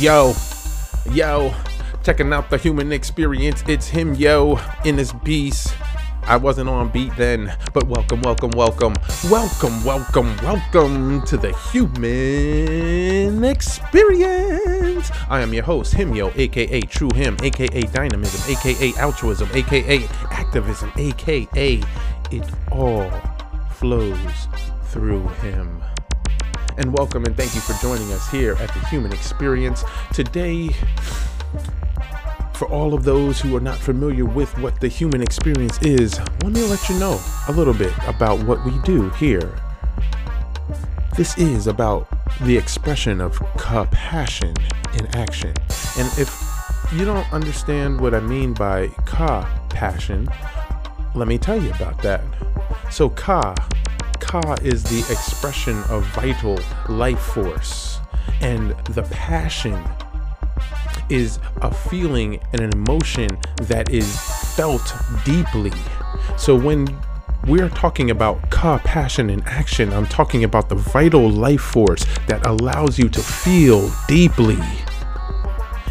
[0.00, 0.32] Yo,
[1.10, 1.54] yo,
[2.02, 3.62] checking out the human experience.
[3.68, 5.74] It's him, yo, in this beast.
[6.22, 8.94] I wasn't on beat then, but welcome, welcome, welcome,
[9.30, 15.10] welcome, welcome, welcome to the human experience.
[15.28, 20.90] I am your host, him, yo, aka True Him, aka Dynamism, aka Altruism, aka Activism,
[20.96, 21.82] aka
[22.30, 23.10] It All
[23.70, 24.48] Flows
[24.86, 25.82] Through Him
[26.76, 29.84] and welcome and thank you for joining us here at the Human Experience.
[30.12, 30.70] Today,
[32.54, 36.52] for all of those who are not familiar with what the human experience is, let
[36.52, 39.54] me let you know a little bit about what we do here.
[41.16, 42.08] This is about
[42.42, 44.54] the expression of compassion
[44.98, 45.54] in action.
[45.96, 46.44] And if
[46.92, 50.28] you don't understand what I mean by ka passion,
[51.14, 52.22] let me tell you about that.
[52.90, 53.54] So, ka
[54.24, 57.98] Ka is the expression of vital life force,
[58.40, 59.78] and the passion
[61.10, 63.28] is a feeling and an emotion
[63.62, 64.18] that is
[64.56, 64.94] felt
[65.24, 65.72] deeply.
[66.36, 66.88] So when
[67.46, 72.98] we're talking about capassion in action, I'm talking about the vital life force that allows
[72.98, 74.58] you to feel deeply.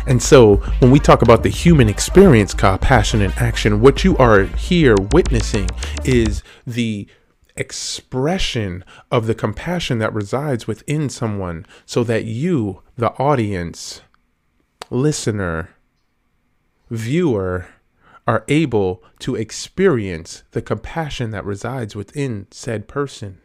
[0.06, 4.44] And so, when we talk about the human experience, capassion in action, what you are
[4.44, 5.70] here witnessing
[6.03, 7.08] is the
[7.56, 14.02] expression of the compassion that resides within someone so that you, the audience,
[14.90, 15.70] listener,
[16.90, 17.68] viewer,
[18.26, 23.40] are able to experience the compassion that resides within said person.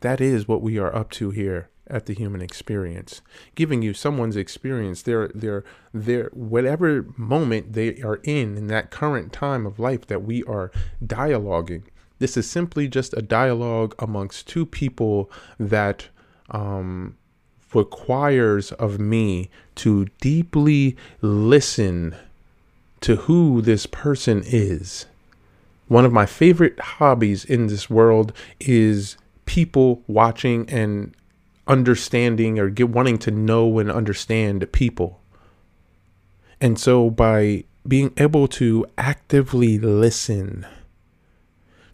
[0.00, 3.22] That is what we are up to here at the human experience
[3.54, 9.32] giving you someone's experience their their their whatever moment they are in in that current
[9.32, 10.70] time of life that we are
[11.02, 11.84] dialoguing
[12.18, 16.08] this is simply just a dialogue amongst two people that
[16.50, 17.16] um,
[17.74, 22.14] requires of me to deeply listen
[23.00, 25.06] to who this person is.
[25.86, 31.14] One of my favorite hobbies in this world is people watching and
[31.66, 35.20] understanding or get wanting to know and understand people.
[36.60, 40.66] And so by being able to actively listen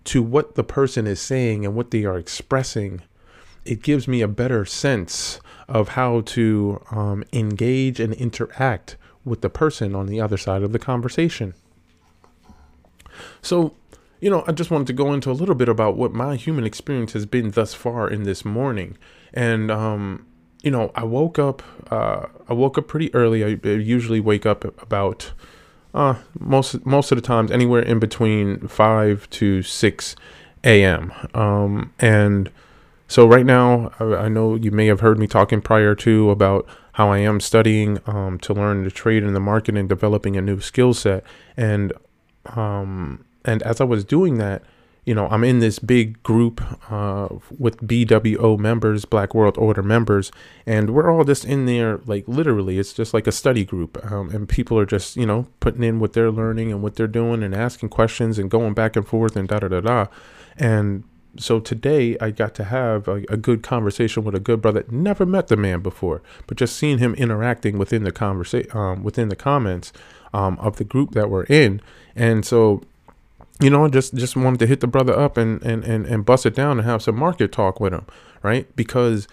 [0.04, 3.02] to what the person is saying and what they are expressing,
[3.64, 9.48] it gives me a better sense of how to um, engage and interact with the
[9.48, 11.54] person on the other side of the conversation.
[13.40, 13.74] So,
[14.20, 16.64] you know, I just wanted to go into a little bit about what my human
[16.64, 18.98] experience has been thus far in this morning.
[19.32, 20.26] And, um,
[20.62, 23.44] you know, I woke up, uh, I woke up pretty early.
[23.44, 25.32] I, usually wake up about
[25.94, 30.16] uh, most most of the times anywhere in between five to six
[30.64, 31.12] a.m.
[31.34, 32.50] Um, and
[33.06, 36.66] so right now, I, I, know you may have heard me talking prior to about
[36.92, 40.42] how I am studying um, to learn to trade in the market and developing a
[40.42, 41.22] new skill set.
[41.56, 41.92] And
[42.46, 44.62] um, and as I was doing that,
[45.04, 47.28] you know, I'm in this big group uh,
[47.58, 50.32] with BWO members, Black World Order members,
[50.64, 54.02] and we're all just in there, like literally, it's just like a study group.
[54.10, 57.06] Um, and people are just, you know, putting in what they're learning and what they're
[57.06, 60.06] doing and asking questions and going back and forth and da da da da.
[60.56, 61.04] And
[61.36, 64.84] so today I got to have a, a, good conversation with a good brother.
[64.88, 69.28] Never met the man before, but just seeing him interacting within the conversation, um, within
[69.28, 69.92] the comments
[70.32, 71.80] um, of the group that we're in.
[72.14, 72.82] And so
[73.60, 76.46] you know, just just wanted to hit the brother up and and and and bust
[76.46, 78.06] it down and have some market talk with him,
[78.42, 78.74] right?
[78.74, 79.28] Because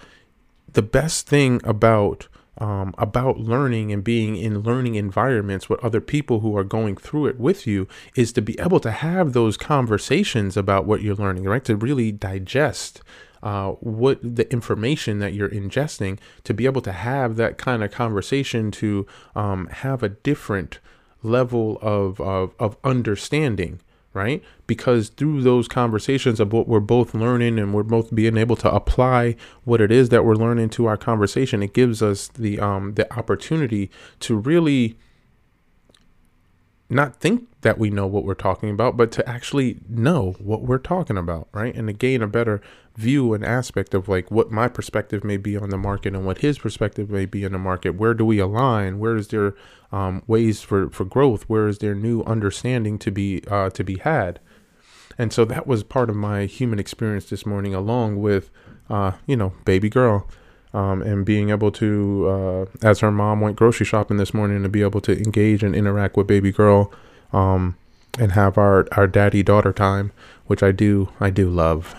[0.74, 2.28] the best thing about
[2.58, 7.26] um, about learning and being in learning environments with other people who are going through
[7.26, 11.46] it with you is to be able to have those conversations about what you're learning,
[11.46, 11.66] right?
[11.66, 13.02] To really digest
[13.42, 17.92] uh, what the information that you're ingesting, to be able to have that kind of
[17.92, 20.80] conversation, to um, have a different
[21.24, 23.80] level of, of, of understanding
[24.14, 24.44] right?
[24.68, 28.74] Because through those conversations of what we're both learning and we're both being able to
[28.74, 32.94] apply what it is that we're learning to our conversation, it gives us the um
[32.96, 33.90] the opportunity
[34.20, 34.98] to really
[36.90, 40.78] not think that we know what we're talking about, but to actually know what we're
[40.78, 41.74] talking about, right?
[41.74, 42.62] And to gain a better
[42.98, 46.40] view and aspect of like what my perspective may be on the market and what
[46.40, 47.96] his perspective may be in the market.
[47.96, 49.00] Where do we align?
[49.00, 49.56] Where is there
[49.92, 51.44] um, ways for, for growth?
[51.44, 54.40] Where is there new understanding to be uh, to be had?
[55.18, 58.50] And so that was part of my human experience this morning, along with
[58.90, 60.28] uh, you know baby girl.
[60.74, 64.70] Um, and being able to, uh, as her mom went grocery shopping this morning, to
[64.70, 66.94] be able to engage and interact with baby girl,
[67.34, 67.76] um,
[68.18, 70.14] and have our our daddy daughter time,
[70.48, 71.94] which I do I do love.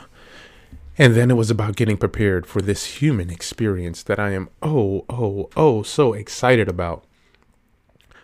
[0.98, 5.04] And then it was about getting prepared for this human experience that I am oh,
[5.08, 7.04] oh, oh, so excited about.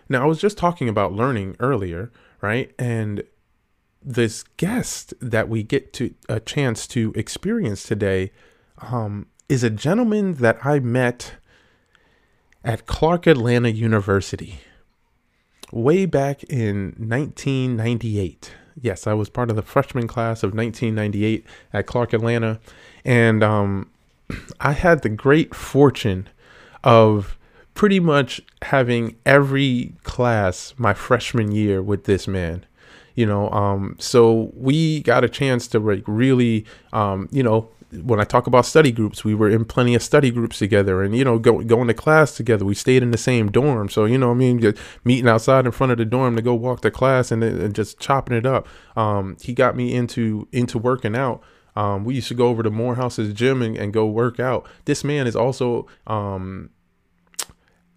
[0.09, 2.11] Now, I was just talking about learning earlier,
[2.41, 2.73] right?
[2.79, 3.23] And
[4.01, 8.31] this guest that we get to a chance to experience today
[8.79, 11.33] um, is a gentleman that I met
[12.63, 14.59] at Clark Atlanta University
[15.71, 18.53] way back in 1998.
[18.81, 22.59] Yes, I was part of the freshman class of 1998 at Clark Atlanta.
[23.03, 23.89] And um,
[24.59, 26.29] I had the great fortune
[26.83, 27.37] of
[27.79, 32.65] pretty much having every class my freshman year with this man
[33.15, 37.69] you know um, so we got a chance to like really um, you know
[38.03, 41.15] when I talk about study groups, we were in plenty of study groups together and,
[41.15, 42.63] you know, go, going to class together.
[42.63, 43.89] We stayed in the same dorm.
[43.89, 44.59] So, you know I mean?
[44.59, 47.73] Just meeting outside in front of the dorm to go walk to class and, and
[47.73, 48.67] just chopping it up.
[48.95, 51.41] Um, he got me into, into working out.
[51.75, 54.67] Um, we used to go over to Morehouse's gym and, and go work out.
[54.85, 56.69] This man is also, um,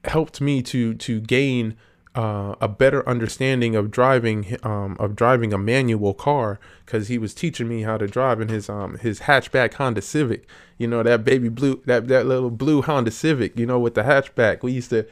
[0.04, 1.76] helped me to, to gain,
[2.14, 7.32] uh, a better understanding of driving um, of driving a manual car because he was
[7.32, 10.46] teaching me how to drive in his um, his hatchback Honda Civic.
[10.76, 13.58] You know that baby blue that that little blue Honda Civic.
[13.58, 14.62] You know with the hatchback.
[14.62, 15.06] We used to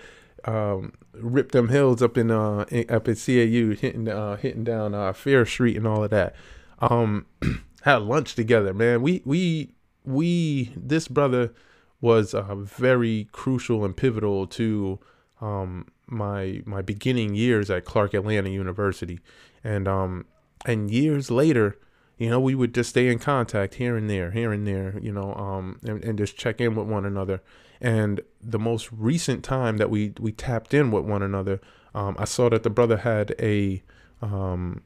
[0.44, 4.94] um, rip them hills up in uh in, up at CAU, hitting uh, hitting down
[4.94, 6.34] uh, Fair Street and all of that.
[6.80, 7.26] Um,
[7.82, 9.00] had lunch together, man.
[9.00, 9.72] We we
[10.04, 11.54] we this brother
[12.00, 14.98] was uh, very crucial and pivotal to
[15.40, 19.20] um my my beginning years at Clark Atlanta University,
[19.64, 20.26] and um
[20.66, 21.78] and years later,
[22.18, 25.12] you know, we would just stay in contact here and there, here and there, you
[25.12, 27.42] know, um and, and just check in with one another.
[27.80, 31.60] And the most recent time that we we tapped in with one another,
[31.94, 33.82] um, I saw that the brother had a
[34.20, 34.82] um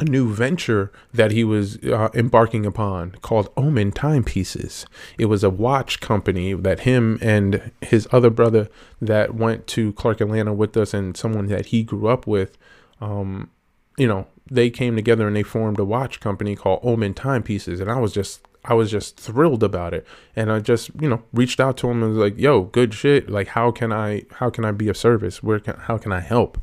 [0.00, 4.86] a new venture that he was uh, embarking upon called Omen Timepieces.
[5.18, 8.68] It was a watch company that him and his other brother
[9.00, 12.56] that went to Clark Atlanta with us and someone that he grew up with,
[13.00, 13.50] um,
[13.98, 17.78] you know, they came together and they formed a watch company called Omen Timepieces.
[17.78, 20.06] And I was just, I was just thrilled about it.
[20.34, 23.30] And I just, you know, reached out to him and was like, yo, good shit.
[23.30, 25.42] Like, how can I, how can I be of service?
[25.42, 26.58] Where can, how can I help?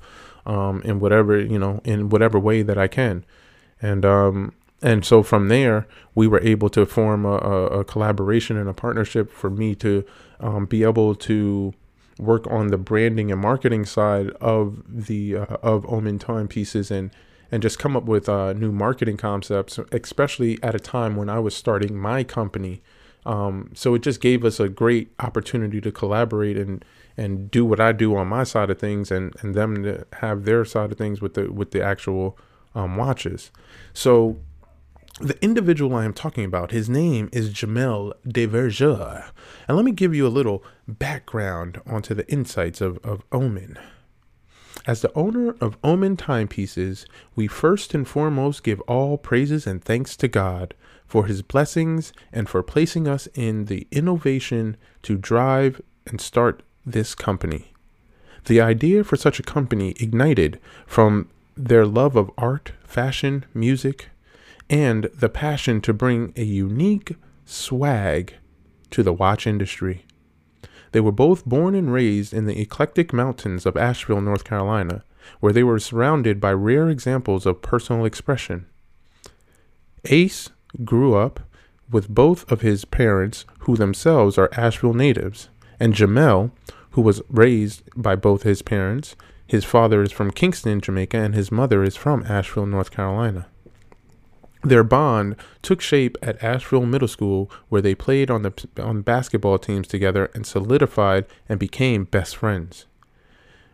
[0.47, 3.23] Um, in whatever you know in whatever way that I can,
[3.81, 8.69] and um, and so from there we were able to form a, a, collaboration and
[8.69, 10.03] a partnership for me to
[10.39, 11.73] um, be able to
[12.19, 17.11] work on the branding and marketing side of the uh, of Omen timepieces and
[17.51, 21.39] and just come up with uh, new marketing concepts, especially at a time when I
[21.39, 22.81] was starting my company.
[23.25, 26.83] Um, so it just gave us a great opportunity to collaborate and
[27.17, 30.45] and do what I do on my side of things, and and them to have
[30.45, 32.37] their side of things with the with the actual
[32.75, 33.51] um, watches.
[33.93, 34.37] So
[35.19, 39.31] the individual I am talking about, his name is Jahmel DeVerger.
[39.67, 43.79] And let me give you a little background onto the insights of, of Omen.
[44.85, 50.15] As the owner of Omen Timepieces, we first and foremost give all praises and thanks
[50.17, 50.75] to God
[51.07, 57.13] for his blessings and for placing us in the innovation to drive and start this
[57.13, 57.73] company.
[58.45, 64.09] The idea for such a company ignited from their love of art, fashion, music,
[64.69, 68.35] and the passion to bring a unique swag
[68.91, 70.05] to the watch industry.
[70.93, 75.03] They were both born and raised in the eclectic mountains of Asheville, North Carolina,
[75.41, 78.65] where they were surrounded by rare examples of personal expression.
[80.05, 80.49] Ace
[80.85, 81.41] grew up
[81.91, 86.51] with both of his parents, who themselves are Asheville natives, and Jahmel,
[86.97, 89.15] who was raised by both his parents.
[89.45, 93.45] His father is from Kingston, Jamaica, and his mother is from Asheville, North Carolina.
[94.63, 98.51] Their bond took shape at Asheville Middle School, where they played on the
[98.81, 102.87] on basketball teams together and solidified and became best friends.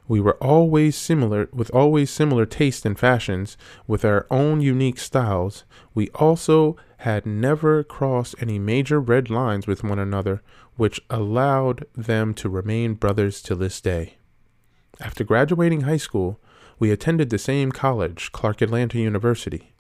[0.06, 3.56] We were always similar, with always similar tastes and fashions,
[3.88, 5.64] with our own unique styles.
[5.96, 10.42] We also had never crossed any major red lines with one another,
[10.78, 14.14] which allowed them to remain brothers to this day.
[15.02, 16.40] After graduating high school,
[16.80, 19.74] we attended the same college, Clark Atlanta University.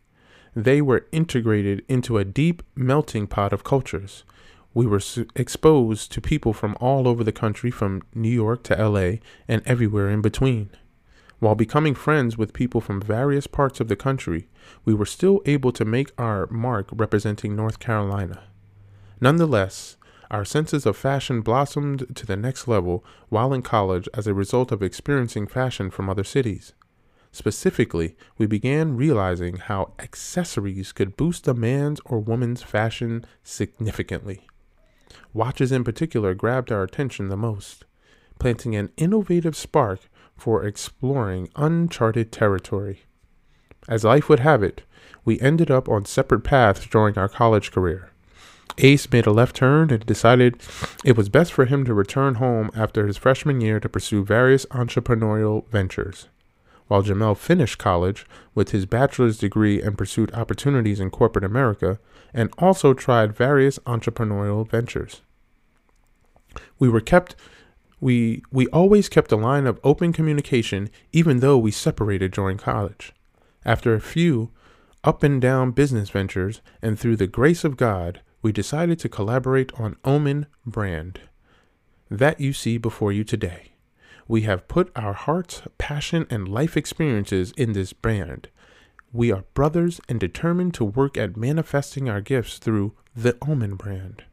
[0.53, 4.25] They were integrated into a deep melting pot of cultures.
[4.73, 5.01] We were
[5.33, 10.09] exposed to people from all over the country, from New York to LA, and everywhere
[10.09, 10.71] in between.
[11.43, 14.47] While becoming friends with people from various parts of the country,
[14.85, 18.43] we were still able to make our mark representing North Carolina.
[19.19, 19.97] Nonetheless,
[20.31, 24.71] our senses of fashion blossomed to the next level while in college as a result
[24.71, 26.71] of experiencing fashion from other cities.
[27.33, 34.47] Specifically, we began realizing how accessories could boost a man's or woman's fashion significantly.
[35.33, 37.83] Watches in particular grabbed our attention the most,
[38.39, 40.07] planting an innovative spark
[40.43, 43.03] for exploring uncharted territory.
[43.87, 44.81] As life would have it,
[45.23, 48.11] we ended up on separate paths during our college career.
[48.77, 50.61] Ace made a left turn and decided
[51.05, 54.65] it was best for him to return home after his freshman year to pursue various
[54.65, 56.27] entrepreneurial ventures,
[56.89, 61.99] while Jahmel finished college with his bachelor's degree and pursued opportunities in corporate America
[62.33, 65.21] and also tried various entrepreneurial ventures.
[66.79, 67.37] We were kept
[68.03, 73.13] we we always kept a line of open communication even though we separated during college.
[73.63, 74.51] After a few
[75.05, 79.71] up and down business ventures and through the grace of God, we decided to collaborate
[79.79, 81.21] on Omen brand.
[82.11, 83.71] That you see before you today.
[84.27, 88.49] We have put our hearts, passion, and life experiences in this brand.
[89.13, 94.23] We are brothers and determined to work at manifesting our gifts through the Omen brand.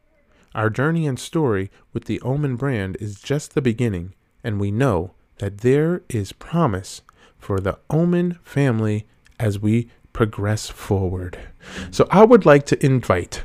[0.53, 5.11] Our journey and story with the Omen brand is just the beginning, and we know
[5.37, 7.01] that there is promise
[7.39, 9.07] for the Omen family
[9.39, 11.39] as we progress forward.
[11.89, 13.43] So I would like to invite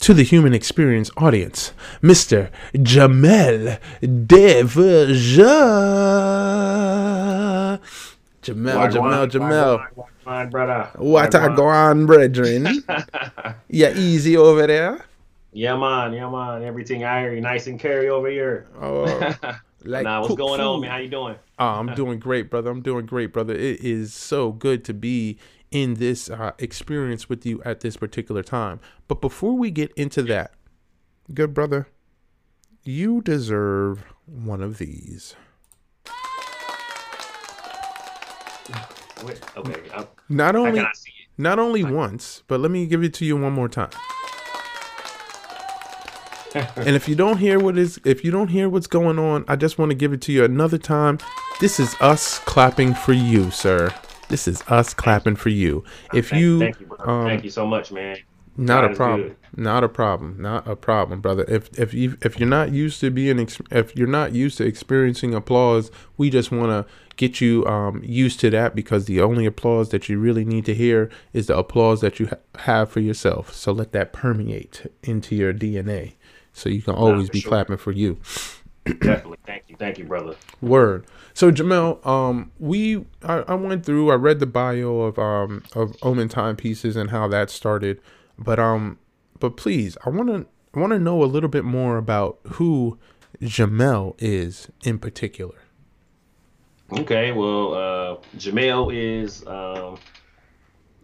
[0.00, 1.72] to the human experience audience,
[2.02, 2.50] Mr.
[2.82, 5.48] Jahmel DeVerger.
[8.40, 9.80] Jahmel, Jahmel, Jahmel.
[10.96, 12.84] What a go on, brethren?
[13.68, 15.04] yeah, easy over there.
[15.52, 16.12] Yeah, man.
[16.12, 16.62] Yeah, man.
[16.62, 18.68] Everything I hear, nice and carry over here.
[18.80, 19.04] Oh,
[19.84, 20.90] like nah, what's going on, man?
[20.90, 21.36] How you doing?
[21.58, 22.70] Oh, I'm doing great, brother.
[22.70, 23.54] I'm doing great, brother.
[23.54, 25.38] It is so good to be
[25.70, 28.80] in this uh, experience with you at this particular time.
[29.06, 30.52] But before we get into that,
[31.32, 31.88] good brother,
[32.84, 35.34] you deserve one of these.
[39.24, 39.80] Wait, okay.
[39.94, 41.28] I, Not only I see it?
[41.36, 43.90] not only once, but let me give it to you one more time.
[46.76, 49.56] And if you don't hear what is if you don't hear what's going on, I
[49.56, 51.18] just want to give it to you another time.
[51.60, 53.92] This is us clapping for you, sir.
[54.28, 55.84] This is us clapping for you.
[56.12, 58.18] If Thank, you thank you, um, thank you so much, man.
[58.60, 59.36] Not God a problem.
[59.56, 60.36] Not a problem.
[60.42, 61.44] Not a problem, brother.
[61.46, 63.38] If if you if you're not used to being
[63.70, 68.40] if you're not used to experiencing applause, we just want to get you um used
[68.40, 72.00] to that because the only applause that you really need to hear is the applause
[72.00, 73.54] that you ha- have for yourself.
[73.54, 76.14] So let that permeate into your DNA,
[76.58, 77.50] so you can always for be sure.
[77.50, 78.18] clapping for you.
[78.84, 79.38] Definitely.
[79.46, 79.76] Thank you.
[79.76, 80.34] Thank you, brother.
[80.60, 81.06] Word.
[81.34, 84.10] So Jahmel, um, we I, I went through.
[84.10, 88.00] I read the bio of um of Omen Timepieces and how that started,
[88.38, 88.98] but um,
[89.38, 92.98] but please, I want to I want to know a little bit more about who
[93.42, 95.56] Jahmel is in particular.
[96.90, 99.98] Okay, well, uh, Jahmel is, um,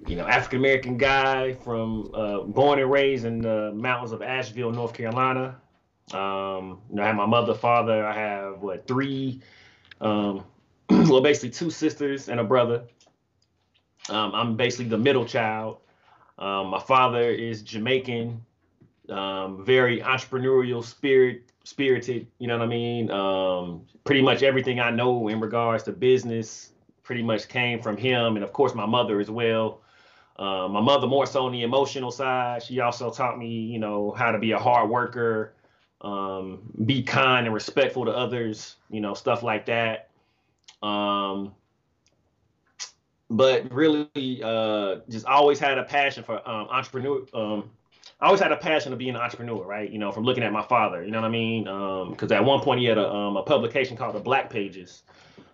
[0.07, 4.71] you know, African American guy from uh, born and raised in the mountains of Asheville,
[4.71, 5.57] North Carolina.
[6.13, 8.05] Um, you know, I have my mother, father.
[8.05, 9.41] I have what three,
[10.01, 10.45] um,
[10.91, 12.85] well, basically two sisters and a brother.
[14.11, 15.79] Um, I'm basically the middle child.
[16.39, 18.45] Um, my father is Jamaican,
[19.09, 22.27] um, very entrepreneurial spirit, spirited.
[22.39, 23.11] You know what I mean?
[23.11, 28.37] Um, pretty much everything I know in regards to business pretty much came from him,
[28.37, 29.81] and of course my mother as well.
[30.37, 32.63] Um, my mother more so on the emotional side.
[32.63, 35.55] She also taught me, you know, how to be a hard worker,
[36.01, 40.11] um, be kind and respectful to others, you know, stuff like that.
[40.83, 41.55] Um,
[43.31, 47.25] but really, uh, just always had a passion for um, entrepreneur.
[47.33, 47.71] Um,
[48.21, 49.91] I always had a passion of being an entrepreneur, right?
[49.91, 51.05] You know, from looking at my father.
[51.05, 51.65] You know what I mean?
[52.11, 55.03] Because at one point he had a, um, a publication called the Black Pages,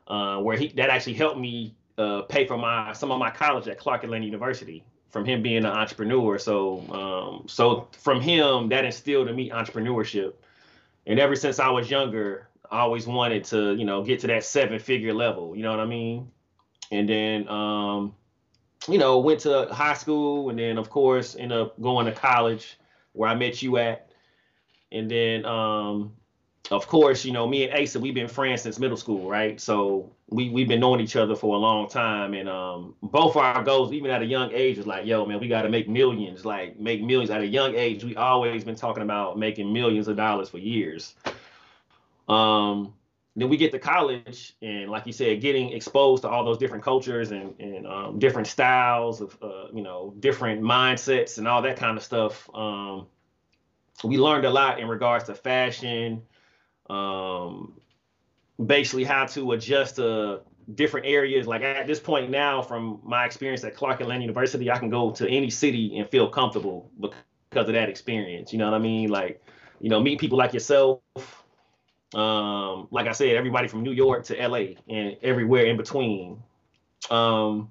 [0.09, 3.69] uh, where he that actually helped me uh, pay for my some of my college
[3.69, 6.39] at Clark Atlanta University from him being an entrepreneur.
[6.39, 10.35] So um, so from him that instilled in me entrepreneurship,
[11.07, 14.45] and ever since I was younger, I always wanted to you know get to that
[14.45, 15.55] seven figure level.
[15.55, 16.31] You know what I mean?
[16.91, 18.15] And then um,
[18.89, 22.79] you know went to high school, and then of course ended up going to college
[23.13, 24.11] where I met you at,
[24.93, 26.13] and then um,
[26.71, 29.61] of course, you know, me and Asa, we've been friends since middle school, right?
[29.61, 33.65] So we we've been knowing each other for a long time, and um, both our
[33.65, 36.45] goals, even at a young age, was like, yo, man, we got to make millions,
[36.45, 38.05] like make millions at a young age.
[38.05, 41.17] We always been talking about making millions of dollars for years.
[42.29, 42.95] Um,
[43.35, 46.85] then we get to college, and like you said, getting exposed to all those different
[46.85, 51.77] cultures and and um, different styles of, uh, you know, different mindsets and all that
[51.77, 52.49] kind of stuff.
[52.55, 53.09] Um,
[54.05, 56.23] we learned a lot in regards to fashion
[56.91, 57.73] um,
[58.67, 60.41] basically how to adjust to
[60.75, 61.47] different areas.
[61.47, 65.11] Like at this point now, from my experience at Clark Atlanta University, I can go
[65.13, 68.53] to any city and feel comfortable because of that experience.
[68.53, 69.09] You know what I mean?
[69.09, 69.43] Like,
[69.81, 71.01] you know, meet people like yourself.
[72.13, 76.43] Um, like I said, everybody from New York to LA and everywhere in between.
[77.09, 77.71] Um,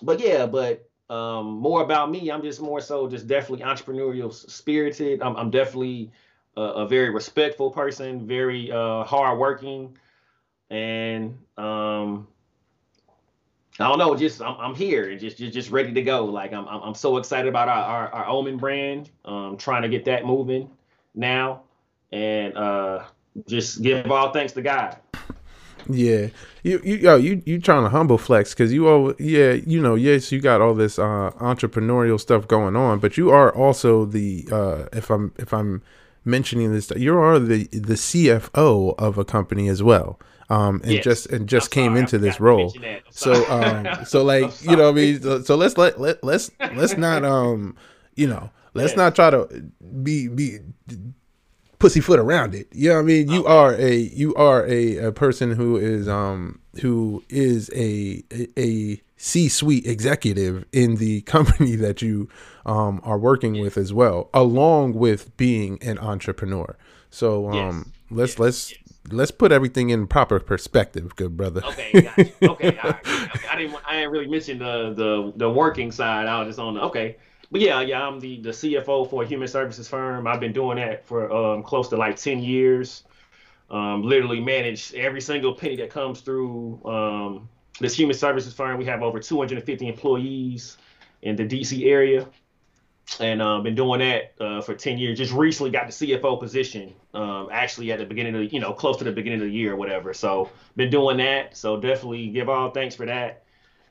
[0.00, 2.30] but yeah, but um, more about me.
[2.30, 5.22] I'm just more so just definitely entrepreneurial spirited.
[5.22, 6.12] I'm, I'm definitely
[6.58, 9.96] a, a, very respectful person, very uh, hardworking,
[10.70, 12.26] and um,
[13.78, 16.24] I don't know, just I'm, I'm here and just, just just ready to go.
[16.24, 19.10] Like I'm I'm, so excited about our, our, our Omen brand.
[19.24, 20.68] Um, trying to get that moving
[21.14, 21.62] now,
[22.10, 23.04] and uh,
[23.46, 24.96] just give all thanks to God.
[25.88, 26.28] Yeah,
[26.64, 29.94] you you yo you you trying to humble flex because you all yeah you know
[29.94, 34.46] yes you got all this uh, entrepreneurial stuff going on, but you are also the
[34.50, 35.82] uh, if I'm if I'm
[36.24, 40.18] mentioning this you are the the CFO of a company as well.
[40.50, 41.04] Um, and yes.
[41.04, 42.74] just and just came into this role.
[43.10, 46.96] So um, so like you know I mean so, so let's let, let let's let's
[46.96, 47.76] not um
[48.16, 49.46] you know let's not try to
[50.02, 50.58] be be
[51.78, 52.68] pussyfoot around it.
[52.72, 53.28] You know what I mean?
[53.28, 58.48] You are a you are a, a person who is um who is a a,
[58.58, 62.28] a C-suite executive in the company that you
[62.64, 66.76] um are working with as well, along with being an entrepreneur.
[67.10, 68.10] So um yes.
[68.10, 68.38] let's yes.
[68.38, 68.80] let's yes.
[69.10, 71.62] let's put everything in proper perspective, good brother.
[71.66, 72.50] Okay, gotcha.
[72.50, 73.06] okay, all right.
[73.36, 73.48] okay.
[73.50, 76.26] I didn't I didn't really mention the the the working side.
[76.26, 77.16] I was just on the okay
[77.50, 80.26] but yeah, yeah, I'm the, the CFO for a human services firm.
[80.26, 83.04] I've been doing that for um, close to like 10 years.
[83.70, 87.48] Um, literally manage every single penny that comes through um,
[87.80, 88.78] this human services firm.
[88.78, 90.76] We have over 250 employees
[91.22, 92.28] in the DC area.
[93.20, 95.16] And uh, been doing that uh, for 10 years.
[95.16, 98.74] Just recently got the CFO position, um, actually at the beginning of the, you know,
[98.74, 100.12] close to the beginning of the year or whatever.
[100.12, 101.56] So been doing that.
[101.56, 103.44] So definitely give all thanks for that.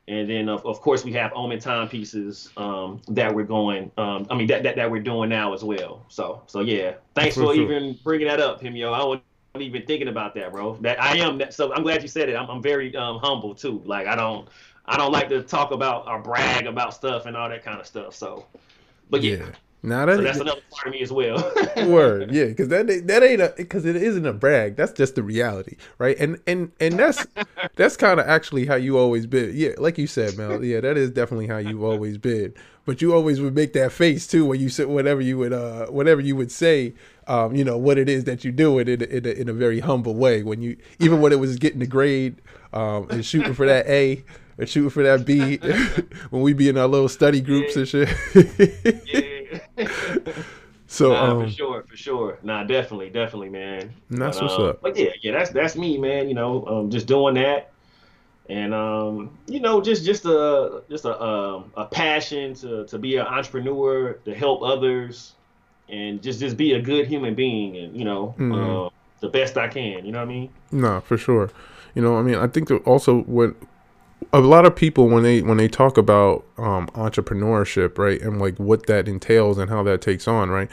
[0.08, 3.92] And then of, of course we have Omen timepieces um, that we're going.
[3.98, 6.06] Um, I mean that, that that we're doing now as well.
[6.08, 8.94] So so yeah, thanks for, for even bringing that up, Himyo.
[8.94, 9.27] I wasn't
[9.62, 10.76] even thinking about that, bro.
[10.82, 11.38] That I am.
[11.38, 12.36] That, so I'm glad you said it.
[12.36, 13.82] I'm, I'm very um, humble too.
[13.86, 14.48] Like I don't
[14.86, 17.86] I don't like to talk about or brag about stuff and all that kind of
[17.86, 18.16] stuff.
[18.16, 18.46] So,
[19.10, 19.38] but yeah.
[19.38, 19.50] yeah.
[19.84, 21.54] Now that, so that's another part of me as well.
[21.88, 24.76] word, yeah, because that that ain't a because it isn't a brag.
[24.76, 26.18] That's just the reality, right?
[26.20, 27.26] And and and that's
[27.76, 29.52] that's kind of actually how you always been.
[29.54, 30.64] Yeah, like you said, Mel.
[30.64, 32.56] Yeah, that is definitely how you've always been.
[32.88, 35.88] But you always would make that face too when you said whatever you would uh
[35.88, 36.94] whatever you would say.
[37.28, 39.54] Um, you know what it is that you do it in in a, in a
[39.54, 40.42] very humble way.
[40.42, 44.24] When you even when it was getting the grade um, and shooting for that A
[44.58, 45.58] and shooting for that B
[46.30, 47.80] when we be in our little study groups yeah.
[47.80, 49.06] and shit.
[49.06, 49.28] yeah
[50.88, 52.40] so nah, um, for sure, for sure.
[52.44, 53.94] Nah, definitely, definitely, man.
[54.10, 54.82] That's but, what's um, up.
[54.82, 56.30] But yeah, yeah, that's that's me, man.
[56.30, 57.72] You know, um, just doing that,
[58.50, 63.18] and um, you know, just just a just a um, a passion to to be
[63.18, 65.34] an entrepreneur, to help others,
[65.90, 68.54] and just just be a good human being, and you know, mm-hmm.
[68.54, 70.06] uh, the best I can.
[70.06, 70.50] You know what I mean?
[70.72, 71.50] No, for sure.
[71.94, 73.56] You know, I mean, I think that also what
[74.32, 78.58] a lot of people when they when they talk about um, entrepreneurship, right, and like
[78.58, 80.70] what that entails and how that takes on, right.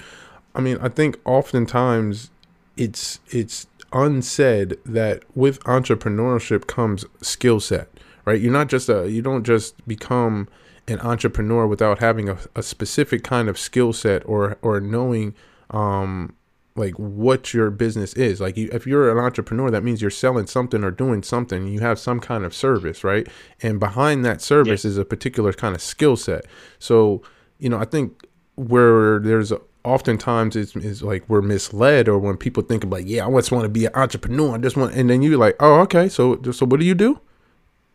[0.54, 2.30] I mean, I think oftentimes
[2.76, 7.88] it's it's unsaid that with entrepreneurship comes skill set,
[8.24, 8.40] right?
[8.40, 10.48] You're not just a you don't just become
[10.86, 15.34] an entrepreneur without having a, a specific kind of skill set or or knowing
[15.70, 16.34] um
[16.76, 18.40] like what your business is.
[18.40, 21.68] Like you, if you're an entrepreneur, that means you're selling something or doing something.
[21.68, 23.28] You have some kind of service, right?
[23.62, 24.90] And behind that service yeah.
[24.90, 26.46] is a particular kind of skill set.
[26.78, 27.22] So,
[27.58, 28.26] you know, I think
[28.56, 29.52] where there's
[29.84, 33.64] oftentimes it's, it's like we're misled or when people think about, yeah, I just want
[33.64, 34.54] to be an entrepreneur.
[34.54, 36.08] I just want, and then you're like, oh, okay.
[36.08, 37.20] So, so what do you do?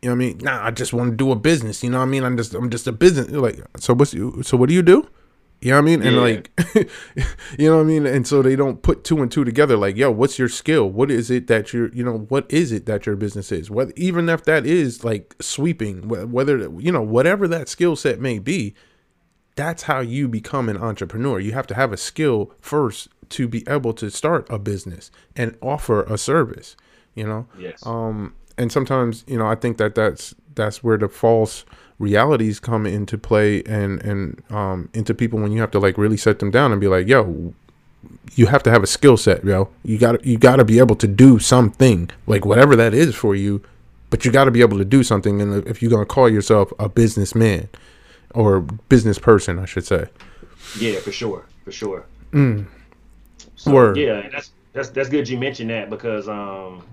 [0.02, 0.38] You know what I mean?
[0.40, 1.84] Nah, I just want to do a business.
[1.84, 2.24] You know what I mean?
[2.24, 3.30] I'm just, I'm just a business.
[3.32, 5.10] Like, so what's, so what do you do?
[5.62, 6.02] You know what I mean?
[6.04, 6.22] And yeah.
[6.22, 6.52] like,
[7.60, 8.06] you know what I mean?
[8.06, 9.76] And so they don't put two and two together.
[9.76, 10.90] Like, yo, what's your skill?
[10.90, 13.70] What is it that you're, you know, what is it that your business is?
[13.70, 18.40] What, even if that is like sweeping, whether, you know, whatever that skill set may
[18.40, 18.74] be,
[19.60, 21.38] that's how you become an entrepreneur.
[21.38, 25.58] You have to have a skill first to be able to start a business and
[25.62, 26.78] offer a service,
[27.14, 27.46] you know?
[27.58, 27.86] Yes.
[27.86, 31.66] Um, and sometimes, you know, I think that that's, that's where the false
[32.00, 36.16] realities come into play and and um, into people when you have to like really
[36.16, 37.54] set them down and be like, yo,
[38.36, 39.70] you have to have a skill set, yo.
[39.84, 43.36] You got you got to be able to do something, like whatever that is for
[43.36, 43.62] you.
[44.10, 46.72] But you got to be able to do something, and if you're gonna call yourself
[46.80, 47.68] a businessman
[48.34, 50.08] or business person, I should say.
[50.78, 52.06] Yeah, for sure, for sure.
[52.32, 52.68] Mm.
[53.56, 53.98] So, Word.
[53.98, 56.84] Yeah, that's that's that's good you mentioned that because um,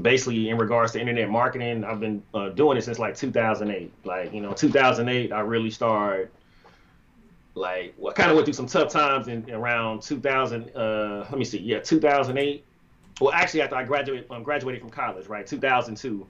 [0.00, 3.92] basically in regards to internet marketing, I've been uh, doing it since like 2008.
[4.04, 6.30] Like you know, 2008, I really started
[7.54, 10.74] like well, kind of went through some tough times in around 2000.
[10.74, 12.64] Uh, let me see, yeah, 2008.
[13.20, 16.26] Well, actually, after I graduated, um, graduated from college, right, 2002.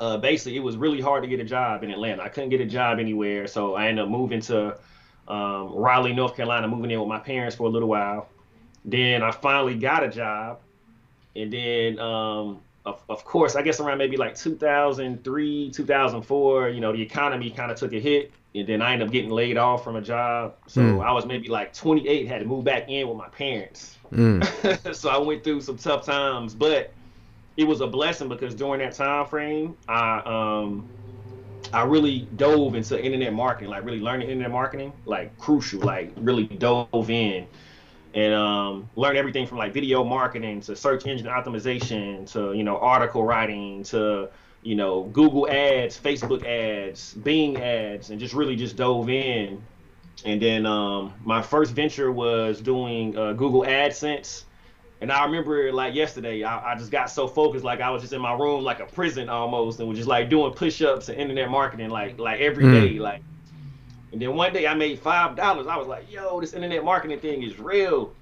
[0.00, 2.22] Uh, basically, it was really hard to get a job in Atlanta.
[2.22, 4.76] I couldn't get a job anywhere, so I ended up moving to
[5.28, 8.28] um, Raleigh, North Carolina, moving in with my parents for a little while.
[8.84, 10.60] Then I finally got a job,
[11.36, 16.92] and then um, of, of course, I guess around maybe like 2003, 2004, you know,
[16.92, 19.82] the economy kind of took a hit and then I ended up getting laid off
[19.84, 20.56] from a job.
[20.66, 21.04] So mm.
[21.04, 23.96] I was maybe like 28, had to move back in with my parents.
[24.12, 24.94] Mm.
[24.94, 26.92] so I went through some tough times, but
[27.56, 30.88] it was a blessing because during that time frame, I um
[31.72, 36.44] I really dove into internet marketing, like really learning internet marketing, like crucial, like really
[36.46, 37.46] dove in
[38.14, 42.76] and um, learned everything from like video marketing to search engine optimization to you know
[42.78, 44.28] article writing to
[44.62, 49.66] you know, Google ads, Facebook ads, Bing ads, and just really just dove in.
[50.24, 54.44] And then um, my first venture was doing uh, Google AdSense.
[55.02, 58.12] And I remember like yesterday, I, I, just got so focused, like I was just
[58.12, 61.50] in my room like a prison almost, and was just like doing push-ups and internet
[61.50, 62.72] marketing like like every mm.
[62.72, 63.20] day, like.
[64.12, 65.66] And then one day I made five dollars.
[65.66, 68.12] I was like, "Yo, this internet marketing thing is real."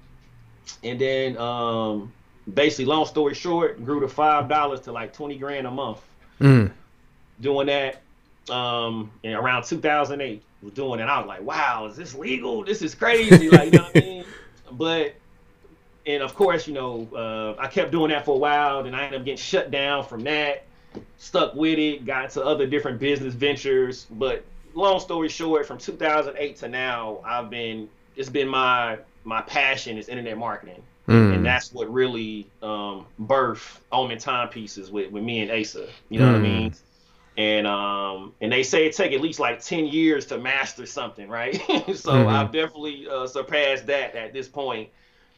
[0.83, 2.11] And then, um,
[2.51, 6.01] basically, long story short, grew to five dollars to like twenty grand a month
[6.39, 6.71] mm.
[7.41, 8.01] doing that
[8.49, 10.41] um, in around 2008.
[10.63, 11.03] Was doing it.
[11.03, 12.63] I was like, wow, is this legal?
[12.63, 13.49] This is crazy.
[13.49, 14.25] Like, you know what I mean?
[14.71, 15.15] But
[16.05, 18.85] and of course, you know, uh, I kept doing that for a while.
[18.85, 20.63] and I ended up getting shut down from that.
[21.17, 22.05] Stuck with it.
[22.05, 24.07] Got to other different business ventures.
[24.09, 29.97] But long story short, from 2008 to now, I've been it's been my my passion
[29.97, 30.81] is internet marketing.
[31.07, 31.35] Mm.
[31.35, 35.87] And that's what really um, birthed Omen Timepieces with, with me and Asa.
[36.09, 36.33] You know mm.
[36.33, 36.59] what I mm.
[36.59, 36.75] mean?
[37.37, 41.29] And um and they say it take at least like ten years to master something,
[41.29, 41.55] right?
[41.95, 42.27] so mm-hmm.
[42.27, 44.89] I've definitely uh, surpassed that at this point.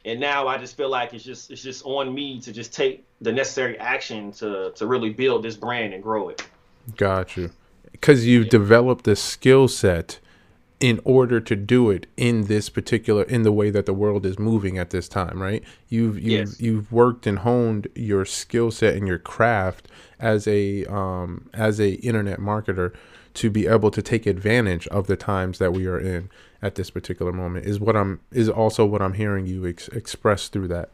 [0.05, 3.05] And now I just feel like it's just it's just on me to just take
[3.21, 6.45] the necessary action to to really build this brand and grow it.
[6.97, 7.51] Got you.
[7.91, 8.51] Because you've yeah.
[8.51, 10.19] developed the skill set
[10.83, 14.37] in order to do it in this particular in the way that the world is
[14.37, 16.59] moving at this time right you've you've yes.
[16.59, 19.87] you've worked and honed your skill set and your craft
[20.19, 22.93] as a um as a internet marketer
[23.33, 26.29] to be able to take advantage of the times that we are in
[26.63, 30.47] at this particular moment is what i'm is also what i'm hearing you ex- express
[30.47, 30.89] through that.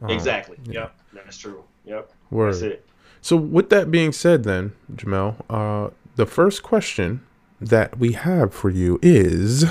[0.00, 0.58] Um, exactly.
[0.64, 0.72] yeah.
[0.72, 1.64] yep that's true.
[1.84, 2.12] Yep.
[2.30, 2.52] Word.
[2.52, 2.86] that's it.
[3.20, 7.24] So with that being said then Jahmel uh the first question
[7.60, 9.64] that we have for you is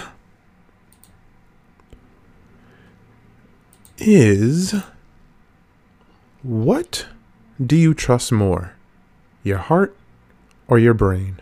[3.97, 4.75] is
[6.41, 7.05] what
[7.63, 8.73] do you trust more
[9.43, 9.95] your heart
[10.67, 11.39] or your brain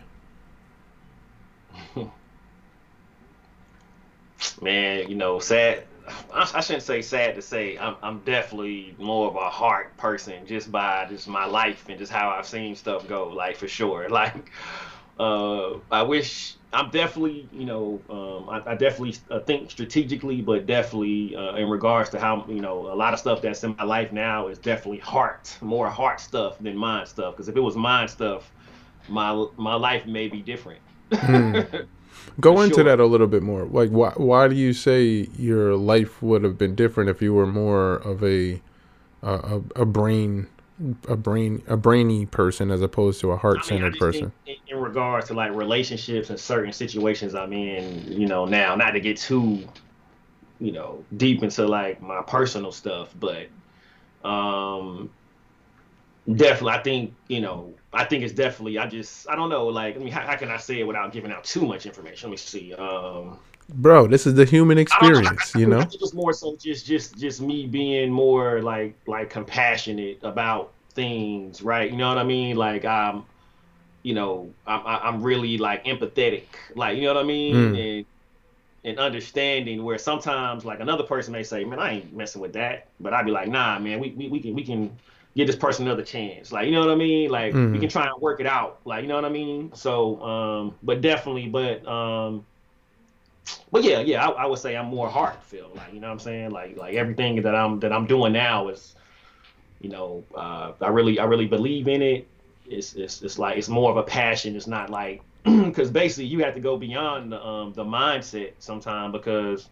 [4.62, 5.84] man you know sad
[6.32, 10.70] I, shouldn't say sad to say I'm, I'm definitely more of a heart person just
[10.70, 14.50] by just my life and just how I've seen stuff go like for sure like
[15.18, 20.66] uh, I wish I'm definitely, you know, um, I, I, definitely uh, think strategically, but
[20.66, 23.84] definitely uh, in regards to how, you know, a lot of stuff that's in my
[23.84, 27.34] life now is definitely heart, more heart stuff than mind stuff.
[27.34, 28.50] Because if it was mind stuff,
[29.08, 30.80] my my life may be different.
[31.10, 31.86] mm.
[32.40, 32.84] Go into sure.
[32.84, 33.64] that a little bit more.
[33.64, 37.46] Like, why why do you say your life would have been different if you were
[37.46, 38.60] more of a
[39.22, 40.46] a, a brain
[41.08, 44.32] a brain a brainy person as opposed to a heart centered I mean, person.
[44.46, 48.90] In, in, regards to like relationships and certain situations I'm in, you know, now not
[48.90, 49.66] to get too,
[50.60, 53.48] you know, deep into like my personal stuff, but
[54.28, 55.08] um
[56.34, 59.96] definitely I think, you know, I think it's definitely I just I don't know, like
[59.96, 62.28] I mean how, how can I say it without giving out too much information?
[62.28, 62.74] Let me see.
[62.74, 65.80] Um Bro, this is the human experience, know, I, you know.
[65.80, 71.62] It was more so just just just me being more like like compassionate about things,
[71.62, 71.90] right?
[71.90, 72.56] You know what I mean?
[72.56, 73.24] Like I'm,
[74.04, 76.44] you know, I'm I'm really like empathetic,
[76.76, 77.98] like you know what I mean, mm.
[77.98, 78.06] and
[78.84, 79.82] and understanding.
[79.82, 83.26] Where sometimes like another person may say, "Man, I ain't messing with that," but I'd
[83.26, 84.96] be like, "Nah, man, we we, we can we can."
[85.36, 86.50] Give this person another chance.
[86.50, 87.30] Like, you know what I mean?
[87.30, 87.72] Like mm.
[87.72, 88.80] we can try and work it out.
[88.84, 89.70] Like, you know what I mean?
[89.74, 92.44] So, um, but definitely, but um,
[93.70, 95.76] but yeah, yeah, I, I, would say I'm more heartfelt.
[95.76, 96.50] Like you know what I'm saying?
[96.50, 98.96] Like like everything that I'm that I'm doing now is,
[99.80, 102.26] you know, uh, I really I really believe in it.
[102.66, 104.56] It's it's it's like it's more of a passion.
[104.56, 109.12] It's not like because basically you have to go beyond the um, the mindset sometimes
[109.12, 109.68] because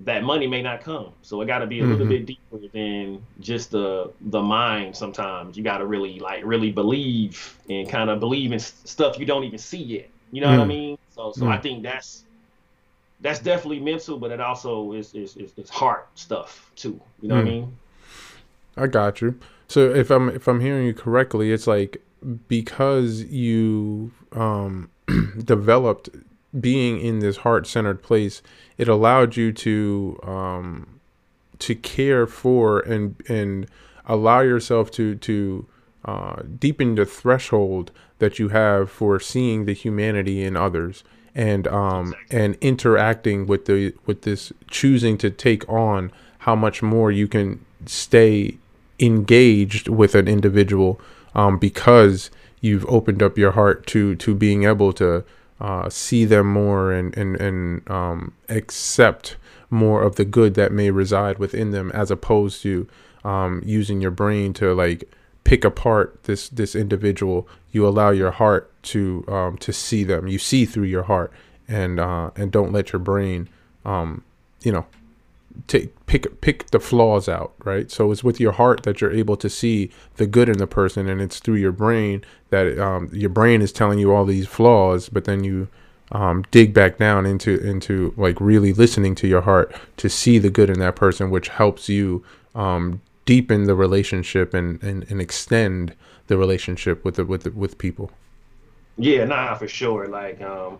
[0.00, 1.14] that money may not come.
[1.22, 1.88] So it got to be a Mhm.
[1.88, 4.96] little bit deeper than just the the mind.
[4.96, 9.18] Sometimes you got to really like really believe and kind of believe in s- stuff
[9.18, 10.10] you don't even see yet.
[10.30, 10.68] You know what I Mm.
[10.68, 10.96] mean?
[11.10, 11.62] So so I Mm.
[11.62, 12.24] think that's
[13.20, 17.00] that's definitely mental, but it also is is is, is heart stuff too.
[17.20, 17.46] You know what I Mm.
[17.46, 17.78] mean?
[18.76, 19.38] I got you.
[19.68, 22.02] So if I'm if I'm hearing you correctly, it's like
[22.48, 24.90] because you um
[25.44, 26.10] developed
[26.58, 28.42] being in this heart centered place,
[28.78, 31.00] it allowed you to um
[31.58, 33.66] to care for and and
[34.06, 35.66] allow yourself to to
[36.04, 42.12] uh, deepen the threshold that you have for seeing the humanity in others and um
[42.30, 47.64] and interacting with the with this choosing to take on how much more you can
[47.86, 48.56] stay
[48.98, 51.00] engaged with an individual
[51.34, 55.24] um, because you've opened up your heart to to being able to
[55.62, 59.36] uh, see them more and and and um, accept
[59.70, 62.88] more of the good that may reside within them, as opposed to
[63.24, 65.08] um, using your brain to like
[65.44, 67.48] pick apart this this individual.
[67.70, 70.26] You allow your heart to um, to see them.
[70.26, 71.32] You see through your heart,
[71.68, 73.48] and uh, and don't let your brain,
[73.84, 74.24] um,
[74.62, 74.86] you know,
[75.66, 79.36] take pick pick the flaws out right so it's with your heart that you're able
[79.36, 83.30] to see the good in the person and it's through your brain that um, your
[83.30, 85.68] brain is telling you all these flaws but then you
[86.10, 90.50] um, dig back down into into like really listening to your heart to see the
[90.50, 95.94] good in that person which helps you um, deepen the relationship and, and, and extend
[96.26, 98.10] the relationship with the, with the, with people
[98.98, 100.08] Yeah, nah, for sure.
[100.08, 100.78] Like, um,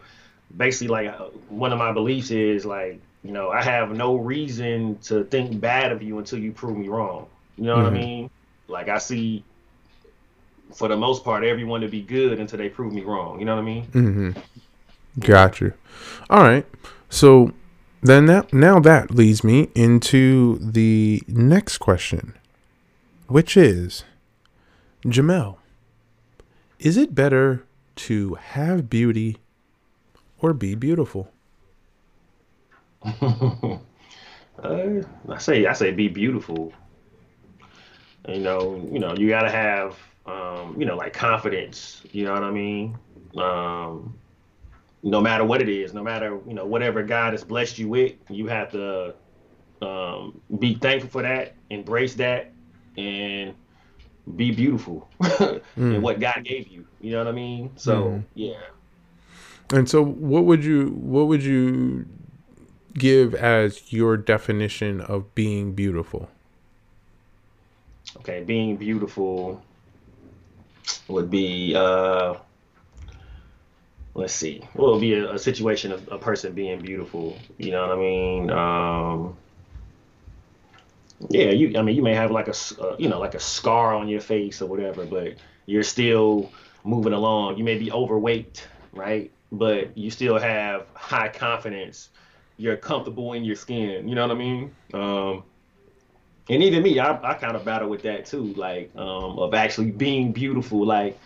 [0.57, 4.99] basically, like uh, one of my beliefs is like, you know, I have no reason
[5.05, 7.29] to think bad of you until you prove me wrong.
[7.57, 8.01] You know what I Mhm.
[8.01, 8.31] mean?
[8.69, 9.45] Like, I see,
[10.75, 13.39] for the most part, everyone to be good until they prove me wrong.
[13.39, 13.87] You know what I mean?
[13.93, 14.31] Mm-hmm.
[15.21, 15.75] Got you.
[16.31, 16.67] All right.
[17.11, 17.53] So
[18.03, 22.35] then that now that leads me into the next question,
[23.29, 24.05] which is
[25.07, 25.59] Jahmel,
[26.79, 27.65] is it better
[27.97, 29.39] to have beauty
[30.41, 31.32] or be beautiful?
[34.63, 36.73] Uh, I say, I say, be beautiful.
[38.29, 42.03] You know, you know, you gotta have, um, you know, like confidence.
[42.13, 42.97] You know what I mean?
[43.37, 44.15] Um,
[45.03, 48.13] no matter what it is, no matter you know whatever God has blessed you with,
[48.31, 49.15] you have to
[49.81, 52.53] um, be thankful for that, embrace that,
[52.97, 53.55] and
[54.37, 55.09] be beautiful
[55.77, 56.85] in what God gave you.
[57.01, 57.71] You know what I mean?
[57.77, 58.25] So Mhm.
[58.35, 58.61] yeah.
[59.73, 62.07] And so what would you what would you
[62.95, 66.29] give as your definition of being beautiful?
[68.19, 69.63] Okay, being beautiful
[71.09, 72.35] would be uh
[74.15, 74.63] let's see.
[74.75, 77.39] What would be a, a situation of a person being beautiful?
[77.59, 78.51] You know what I mean?
[78.51, 79.37] Um
[81.31, 83.95] yeah, you I mean you may have like a, uh, you know like a scar
[83.95, 85.35] on your face or whatever, but
[85.67, 86.51] you're still
[86.85, 87.57] moving along.
[87.57, 89.31] You may be overweight, right?
[89.51, 92.11] But you still have high confidence.
[92.63, 94.09] You're comfortable in your skin.
[94.09, 94.77] You know what I mean?
[94.95, 95.45] Um
[96.49, 99.91] and even me, I, I kind of battle with that too, like um, of actually
[99.93, 100.85] being beautiful.
[100.85, 101.19] Like,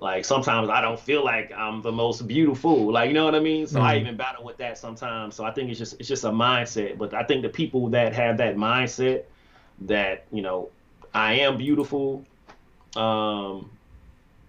[0.00, 3.40] like sometimes I don't feel like I'm the most beautiful, like you know what I
[3.40, 3.66] mean.
[3.66, 3.98] So I Mhm.
[3.98, 5.36] even battle with that sometimes.
[5.36, 6.98] So I think it's just it's just a mindset.
[6.98, 9.24] But I think the people that have that mindset,
[9.82, 10.70] that you know,
[11.14, 12.26] I am beautiful,
[12.96, 13.70] um,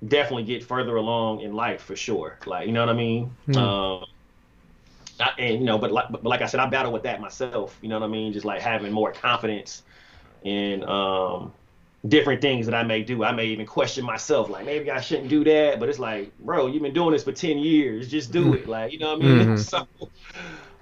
[0.08, 2.40] definitely get further along in life for sure.
[2.46, 3.32] Like you know what I mean.
[3.46, 3.56] Hmm.
[3.56, 4.06] Um,
[5.20, 7.78] I, and you know, but like, but like I said, I battle with that myself.
[7.82, 8.34] You know what I mean?
[8.34, 9.84] Just like having more confidence
[10.44, 11.54] in um,
[12.08, 13.24] different things that I may do.
[13.24, 15.80] I may even question myself, like maybe I shouldn't do that.
[15.80, 18.10] But it's like, bro, you've been doing this for ten years.
[18.10, 18.68] Just do it.
[18.68, 19.56] Like you know what I mean?
[19.56, 19.58] Mhm.
[19.58, 19.88] so,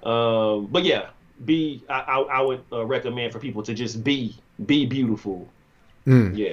[0.02, 1.10] um, but yeah,
[1.44, 1.84] be.
[1.88, 5.54] I, I, I would uh, recommend for people to just be be beautiful.
[6.06, 6.36] Mm.
[6.36, 6.52] Yeah.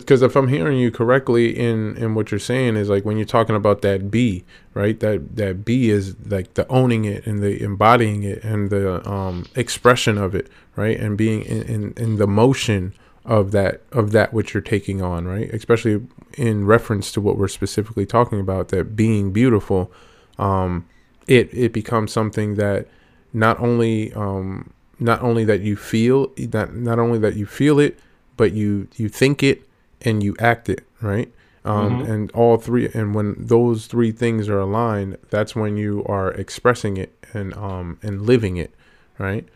[0.00, 3.26] Because if I'm hearing you correctly in in what you're saying is like when you're
[3.26, 4.98] talking about that B, right?
[5.00, 9.44] That that B is like the owning it and the embodying it and the um
[9.54, 10.98] expression of it, right?
[10.98, 12.94] And being in in, in the motion
[13.26, 15.52] of that of that which you're taking on, right?
[15.52, 16.00] Especially
[16.38, 19.92] in reference to what we're specifically talking about, that being beautiful,
[20.38, 20.86] um,
[21.26, 22.88] it it becomes something that
[23.34, 27.98] not only um not only that you feel not not only that you feel it,
[28.38, 29.68] but you you think it
[30.02, 31.32] and you act it right
[31.64, 32.08] um, Mhm.
[32.10, 36.96] and all three and when those three things are aligned that's when you are expressing
[36.96, 38.72] it and um and living it
[39.18, 39.46] right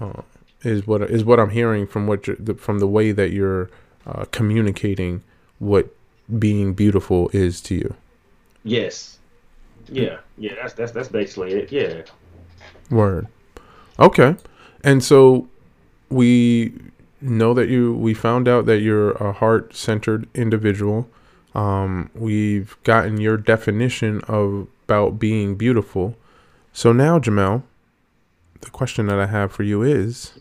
[0.00, 0.22] uh,
[0.62, 3.68] is what is what i'm hearing from what you're, the, from the way that you're
[4.06, 5.22] uh, communicating
[5.58, 5.88] what
[6.38, 7.94] being beautiful is to you
[8.62, 9.18] Yes.
[9.88, 10.18] Yeah.
[10.36, 10.52] Yeah.
[10.60, 11.72] That's that's that's basically it.
[11.72, 12.02] Yeah.
[12.90, 13.26] word
[13.98, 14.36] okay
[14.84, 15.48] And so
[16.10, 16.72] we
[17.20, 21.08] know that you we found out that you're a heart-centered individual.
[21.54, 26.16] Um, we've gotten your definition of about being beautiful.
[26.72, 27.64] So now, Jahmel,
[28.60, 30.38] the question that I have for you is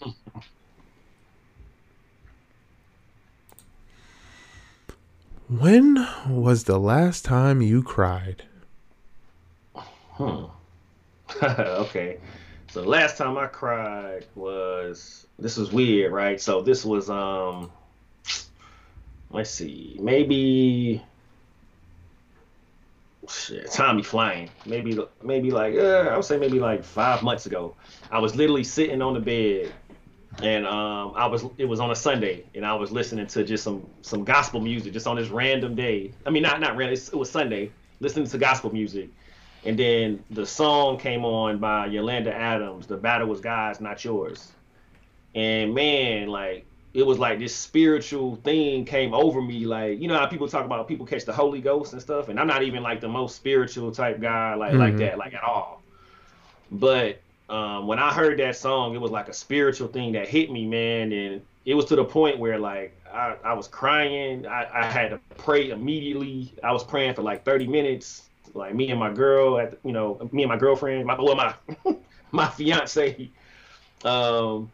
[5.49, 8.43] When was the last time you cried?
[10.13, 10.45] Hmm.
[11.43, 12.19] okay.
[12.69, 16.39] So the last time I cried was this was weird, right?
[16.39, 17.71] So this was um
[19.31, 21.01] let's see, maybe
[23.27, 24.49] shit, time be flying.
[24.67, 27.75] Maybe maybe like uh, I would say maybe like five months ago.
[28.11, 29.73] I was literally sitting on the bed
[30.43, 33.63] and um I was it was on a Sunday and I was listening to just
[33.63, 36.13] some some gospel music just on this random day.
[36.23, 39.09] I mean not not random, it was Sunday, listening to gospel music.
[39.65, 44.51] And then the song came on by Yolanda Adams, The Battle Was God's, Not Yours.
[45.35, 49.65] And man, like it was like this spiritual thing came over me.
[49.65, 52.39] Like, you know how people talk about people catch the Holy Ghost and stuff, and
[52.39, 54.79] I'm not even like the most spiritual type guy, like mm-hmm.
[54.79, 55.83] like that, like at all.
[56.71, 60.51] But um, when I heard that song, it was like a spiritual thing that hit
[60.51, 64.47] me, man, and it was to the point where like I, I was crying.
[64.47, 66.53] I, I had to pray immediately.
[66.63, 68.28] I was praying for like 30 minutes.
[68.53, 71.53] Like me and my girl, at you know, me and my girlfriend, my well, my
[72.31, 73.29] my fiance.
[74.03, 74.71] Um,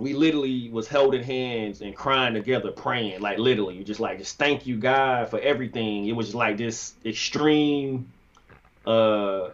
[0.00, 4.66] we literally was holding hands and crying together, praying, like literally, just like just thank
[4.66, 6.06] you God for everything.
[6.06, 8.10] It was just like this extreme,
[8.86, 9.50] uh,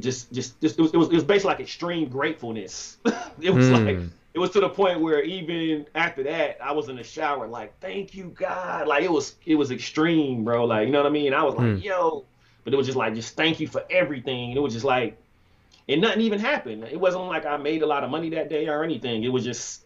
[0.00, 2.98] just just just it was it was, it was basically like extreme gratefulness.
[3.40, 3.86] it was mm.
[3.86, 7.46] like it was to the point where even after that, I was in the shower
[7.46, 10.64] like thank you God, like it was it was extreme, bro.
[10.64, 11.32] Like you know what I mean?
[11.32, 11.84] I was like mm.
[11.84, 12.24] yo,
[12.64, 14.50] but it was just like just thank you for everything.
[14.50, 15.18] And it was just like
[15.88, 16.84] and nothing even happened.
[16.84, 19.24] It wasn't like I made a lot of money that day or anything.
[19.24, 19.84] It was just,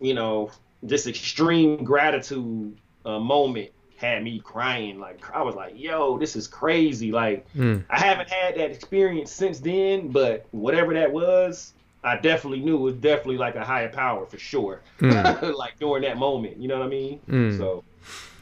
[0.00, 0.50] you know,
[0.82, 5.00] this extreme gratitude uh, moment had me crying.
[5.00, 7.84] Like I was like, "Yo, this is crazy!" Like mm.
[7.90, 11.72] I haven't had that experience since then, but whatever that was,
[12.04, 14.82] I definitely knew it was definitely like a higher power for sure.
[15.00, 15.56] Mm.
[15.58, 17.20] like during that moment, you know what I mean?
[17.28, 17.58] Mm.
[17.58, 17.84] So,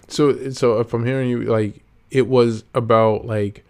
[0.08, 3.64] so, so if I'm hearing you, like it was about like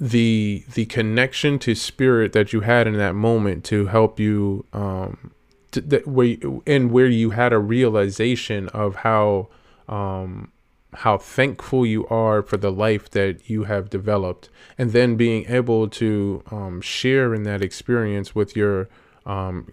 [0.00, 5.30] the the connection to spirit that you had in that moment to help you um
[5.70, 9.48] to, that where you, and where you had a realization of how
[9.88, 10.50] um
[10.92, 14.48] how thankful you are for the life that you have developed.
[14.76, 18.88] And then being able to um, share in that experience with your
[19.24, 19.72] um,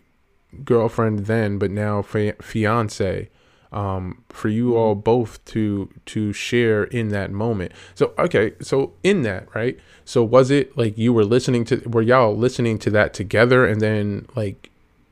[0.64, 3.30] girlfriend then but now fi- fiance
[3.72, 7.72] um, for you all both to to share in that moment.
[7.96, 9.78] So okay, so in that right.
[10.06, 13.82] So was it like you were listening to were y'all listening to that together, and
[13.82, 14.70] then like,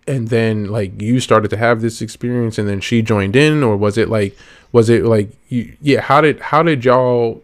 [0.07, 3.75] and then like you started to have this experience, and then she joined in, or
[3.75, 4.37] was it like
[4.71, 6.01] was it like you, yeah?
[6.01, 7.41] How did how did y'all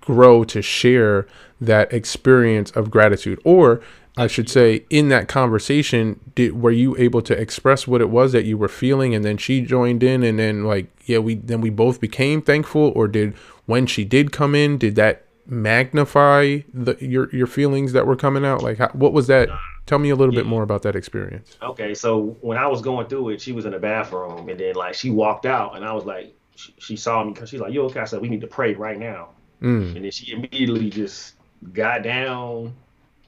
[0.00, 1.26] grow to share
[1.60, 3.80] that experience of gratitude, or
[4.16, 8.32] I should say, in that conversation, did were you able to express what it was
[8.32, 11.62] that you were feeling, and then she joined in, and then like, yeah, we then
[11.62, 16.96] we both became thankful, or did when she did come in, did that magnify the
[17.00, 18.62] your your feelings that were coming out?
[18.62, 19.48] Like, how, what was that?
[19.86, 20.40] Tell me a little yeah.
[20.40, 21.56] bit more about that experience.
[21.62, 24.74] Okay, so when I was going through it, she was in the bathroom, and then
[24.74, 27.72] like she walked out, and I was like, she, she saw me because she's like,
[27.72, 29.30] "You okay?" I said, "We need to pray right now,"
[29.62, 29.96] mm.
[29.96, 31.36] and then she immediately just
[31.72, 32.74] got down,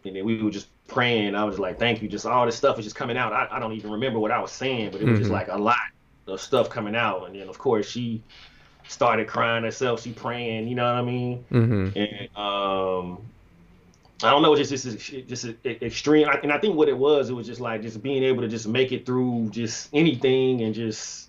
[0.04, 1.34] and then we were just praying.
[1.34, 2.08] I was like, thank you.
[2.08, 3.32] Just all this stuff is just coming out.
[3.32, 5.22] I, I don't even remember what I was saying, but it was mm-hmm.
[5.22, 5.76] just like a lot
[6.26, 7.26] of stuff coming out.
[7.26, 8.22] And then, of course, she
[8.88, 10.02] started crying herself.
[10.02, 11.44] She praying, you know what I mean?
[11.50, 11.98] Mm-hmm.
[11.98, 13.18] And um,
[14.22, 16.28] I don't know, just just just extreme.
[16.42, 18.68] And I think what it was, it was just like just being able to just
[18.68, 21.28] make it through just anything and just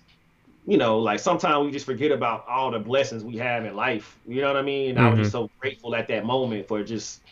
[0.66, 4.18] you know, like sometimes we just forget about all the blessings we have in life.
[4.26, 4.90] You know what I mean?
[4.90, 5.06] And mm-hmm.
[5.06, 5.44] I was just mm-hmm.
[5.44, 7.22] so grateful at that moment for just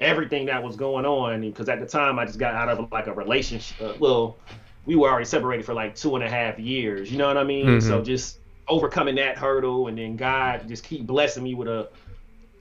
[0.00, 3.06] everything that was going on because at the time I just got out of like
[3.06, 3.80] a relationship.
[3.80, 4.36] Uh, well,
[4.84, 7.10] we were already separated for like two and a half years.
[7.10, 7.66] You know what I mean?
[7.66, 7.88] Mm-hmm.
[7.88, 11.88] So just overcoming that hurdle and then God just keep blessing me with a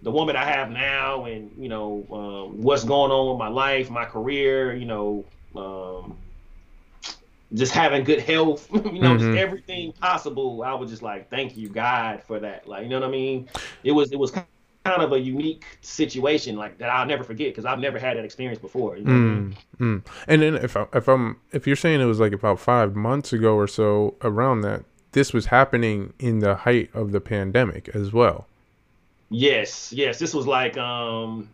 [0.04, 3.90] the woman I have now and you know um, what's going on with my life,
[3.90, 4.76] my career.
[4.76, 5.26] You know.
[5.56, 6.18] Um,
[7.54, 9.34] just having good health, you know, mm-hmm.
[9.34, 10.64] just everything possible.
[10.64, 12.68] I was just like, thank you, God, for that.
[12.68, 13.50] Like, you know what I mean?
[13.84, 14.48] It was, it was kind
[14.86, 18.60] of a unique situation like that I'll never forget because I've never had that experience
[18.60, 18.98] before.
[18.98, 20.02] You know mm, I mean?
[20.02, 20.06] mm.
[20.28, 23.32] And then if I, if I'm if you're saying it was like about five months
[23.34, 28.12] ago or so around that, this was happening in the height of the pandemic as
[28.12, 28.48] well.
[29.30, 31.50] Yes, yes, this was like um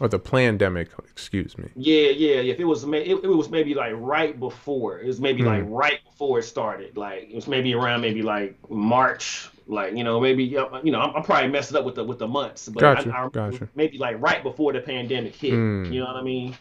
[0.00, 1.68] or the pandemic, excuse me.
[1.74, 2.36] Yeah, yeah.
[2.52, 5.00] If it was, it, it was maybe like right before.
[5.00, 5.46] It was maybe mm.
[5.46, 6.96] like right before it started.
[6.96, 9.50] Like it was maybe around maybe like March.
[9.68, 12.26] Like you know maybe you know I'm, I'm probably messing up with the with the
[12.26, 13.68] months, but gotcha, I, I, gotcha.
[13.74, 15.52] maybe like right before the pandemic hit.
[15.52, 15.92] Mm.
[15.92, 16.56] You know what I mean?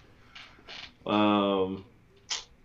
[1.06, 1.86] Um,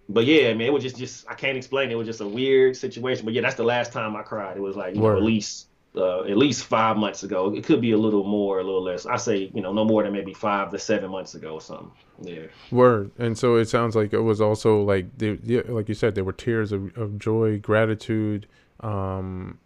[0.08, 1.90] but yeah, I mean, it was just just I can't explain.
[1.90, 3.24] It was just a weird situation.
[3.24, 4.56] But yeah, that's the last time I cried.
[4.56, 7.54] It was like you know, at least uh, at least five months ago.
[7.54, 9.06] It could be a little more, a little less.
[9.06, 11.92] I say you know no more than maybe five to seven months ago or something.
[12.20, 12.46] Yeah.
[12.70, 13.10] Word.
[13.18, 16.24] And so it sounds like it was also like they, yeah, like you said, there
[16.24, 18.46] were tears of, of joy, gratitude,
[18.80, 19.58] um,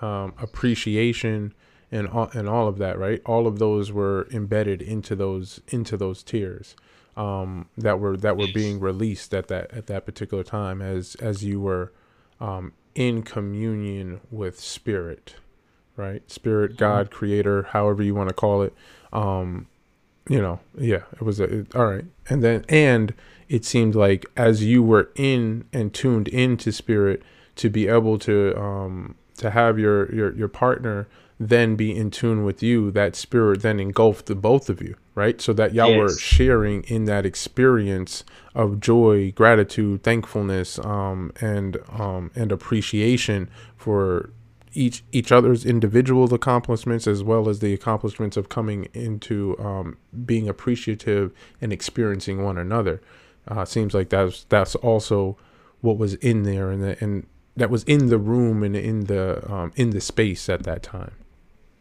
[0.00, 1.54] um, appreciation,
[1.90, 2.98] and all, and all of that.
[2.98, 3.20] Right.
[3.26, 6.76] All of those were embedded into those into those tears
[7.16, 11.44] um, that were that were being released at that at that particular time as as
[11.44, 11.92] you were
[12.40, 15.36] um, in communion with spirit,
[15.96, 16.28] right?
[16.30, 16.78] Spirit, mm-hmm.
[16.78, 18.74] God, Creator, however you want to call it.
[19.12, 19.68] Um,
[20.28, 22.04] you know, yeah, it was a, it, all right.
[22.28, 23.14] And then and
[23.48, 27.22] it seemed like as you were in and tuned into spirit
[27.56, 29.14] to be able to um,
[29.44, 31.06] to have your your your partner
[31.38, 35.40] then be in tune with you, that spirit then engulfed the both of you, right?
[35.40, 35.98] So that y'all yes.
[35.98, 38.24] were sharing in that experience
[38.54, 44.30] of joy, gratitude, thankfulness, um, and um, and appreciation for
[44.72, 50.48] each each other's individual accomplishments as well as the accomplishments of coming into um, being
[50.48, 53.02] appreciative and experiencing one another.
[53.46, 55.36] Uh, seems like that's that's also
[55.82, 57.26] what was in there and the, and
[57.56, 61.12] that was in the room and in the um, in the space at that time.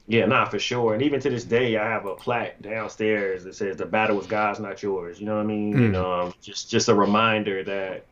[0.08, 0.94] Yeah, not for sure.
[0.94, 4.28] And even to this day, I have a plaque downstairs that says "The battle was
[4.28, 5.74] God's, not yours." You know what I mean?
[5.74, 5.92] Mm.
[5.92, 8.06] Know, um, just just a reminder that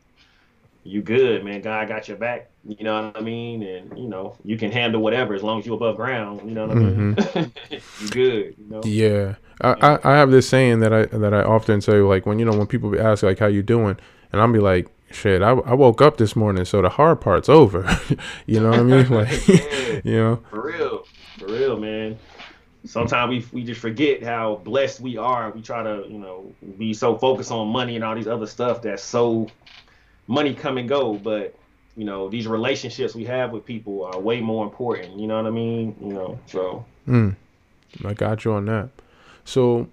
[0.84, 1.60] you good, man.
[1.60, 2.48] God got your back.
[2.64, 3.62] You know what I mean?
[3.62, 6.40] And you know, you can handle whatever as long as you above ground.
[6.44, 7.38] You know what mm-hmm.
[7.38, 7.52] I mean?
[8.00, 8.54] you good.
[8.58, 8.80] You know?
[8.84, 12.38] Yeah, I, I, I have this saying that I that I often say like when
[12.38, 13.98] you know when people ask like how you doing,
[14.32, 17.48] and I'll be like, shit, I, I woke up this morning, so the hard part's
[17.48, 17.88] over.
[18.46, 19.02] you know what I mean?
[19.10, 19.48] Like,
[20.04, 21.06] you know, for real.
[21.38, 22.18] For real, man.
[22.84, 25.50] Sometimes we we just forget how blessed we are.
[25.50, 28.82] We try to, you know, be so focused on money and all these other stuff
[28.82, 29.48] that's so
[30.26, 31.54] money come and go, but
[31.96, 35.18] you know, these relationships we have with people are way more important.
[35.18, 35.94] You know what I mean?
[36.00, 36.84] You know, so.
[37.06, 37.36] Mm,
[38.04, 38.88] I got you on that.
[39.44, 39.88] So,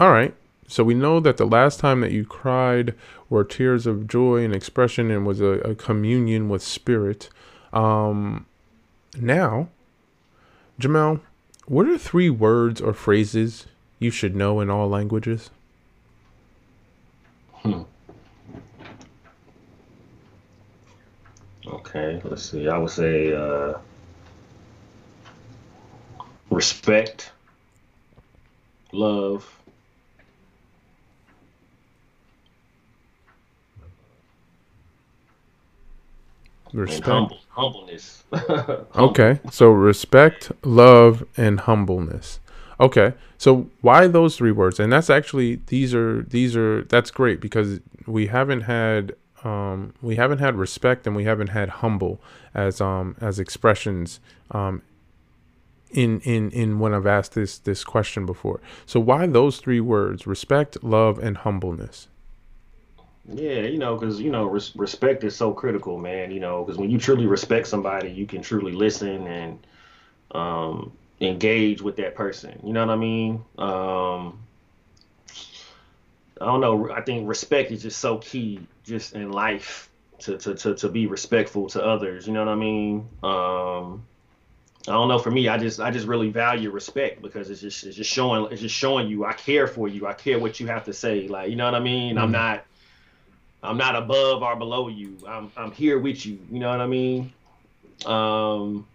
[0.00, 0.34] all right.
[0.66, 2.94] So we know that the last time that you cried
[3.28, 7.28] were tears of joy and expression and was a, a communion with spirit.
[7.72, 8.46] Um,
[9.20, 9.68] now,
[10.78, 11.20] Jahmel,
[11.66, 13.66] what are three words or phrases
[13.98, 15.50] you should know in all languages?
[17.52, 17.82] Hmm.
[21.66, 22.68] Okay, let's see.
[22.68, 23.74] I would say uh,
[26.50, 27.32] respect,
[28.92, 29.50] love,
[36.74, 37.06] Respect.
[37.06, 38.24] Humble, humbleness.
[38.96, 39.38] okay.
[39.50, 42.40] So respect, love, and humbleness.
[42.80, 43.14] Okay.
[43.38, 44.80] So why those three words?
[44.80, 49.14] And that's actually these are these are that's great because we haven't had
[49.44, 52.20] um we haven't had respect and we haven't had humble
[52.54, 54.18] as um as expressions
[54.50, 54.82] um
[55.92, 58.60] in in in when I've asked this this question before.
[58.84, 60.26] So why those three words?
[60.26, 62.08] Respect, love, and humbleness.
[63.32, 66.30] Yeah, you know, because you know, res- respect is so critical, man.
[66.30, 69.66] You know, because when you truly respect somebody, you can truly listen and
[70.32, 72.60] um, engage with that person.
[72.64, 73.44] You know what I mean?
[73.56, 74.40] Um,
[76.40, 76.90] I don't know.
[76.92, 79.88] I think respect is just so key, just in life,
[80.20, 82.26] to to to, to be respectful to others.
[82.26, 83.08] You know what I mean?
[83.22, 84.04] Um,
[84.86, 85.18] I don't know.
[85.18, 88.52] For me, I just I just really value respect because it's just it's just showing
[88.52, 90.06] it's just showing you I care for you.
[90.06, 91.26] I care what you have to say.
[91.26, 92.16] Like you know what I mean?
[92.16, 92.24] Mm-hmm.
[92.24, 92.66] I'm not
[93.64, 95.16] I'm not above or below you.
[95.26, 96.38] I'm I'm here with you.
[96.50, 97.32] You know what I mean?
[98.06, 98.86] Um,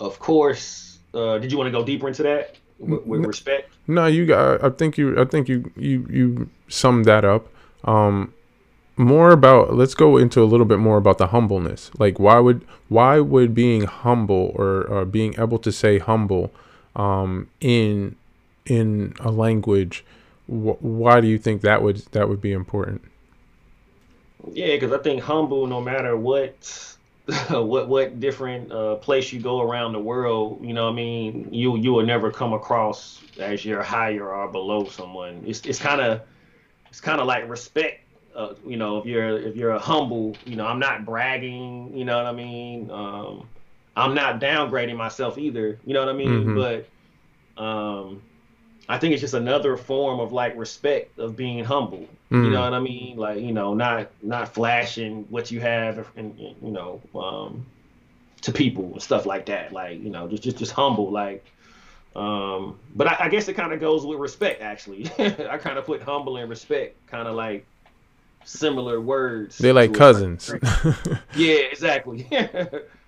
[0.00, 0.98] of course.
[1.12, 3.72] Uh, did you want to go deeper into that with, with respect?
[3.86, 4.62] No, you got.
[4.62, 5.20] I think you.
[5.20, 5.70] I think you.
[5.76, 6.06] You.
[6.10, 7.48] You summed that up.
[7.84, 8.32] Um,
[8.96, 9.74] more about.
[9.74, 11.90] Let's go into a little bit more about the humbleness.
[11.98, 16.52] Like, why would why would being humble or, or being able to say humble,
[16.94, 18.16] um, in
[18.66, 20.04] in a language,
[20.46, 23.02] wh- why do you think that would that would be important?
[24.52, 26.96] Yeah, because I think humble, no matter what,
[27.50, 31.48] what what different uh, place you go around the world, you know, what I mean,
[31.52, 35.42] you you will never come across as you're higher or below someone.
[35.46, 36.22] It's it's kind of
[36.88, 38.04] it's kind of like respect.
[38.34, 41.96] Uh, you know, if you're if you're a humble, you know, I'm not bragging.
[41.96, 42.90] You know what I mean?
[42.90, 43.48] Um,
[43.96, 45.78] I'm not downgrading myself either.
[45.84, 46.28] You know what I mean?
[46.28, 46.54] Mm-hmm.
[47.56, 48.22] But um,
[48.88, 52.08] I think it's just another form of like respect of being humble.
[52.30, 52.44] Mm.
[52.44, 53.16] You know what I mean?
[53.16, 57.66] Like you know, not not flashing what you have, and you know, um,
[58.42, 59.72] to people and stuff like that.
[59.72, 61.10] Like you know, just just just humble.
[61.10, 61.44] Like,
[62.14, 64.62] um, but I, I guess it kind of goes with respect.
[64.62, 67.66] Actually, I kind of put humble and respect kind of like
[68.44, 69.58] similar words.
[69.58, 70.52] They're like cousins.
[71.34, 72.28] Yeah, exactly.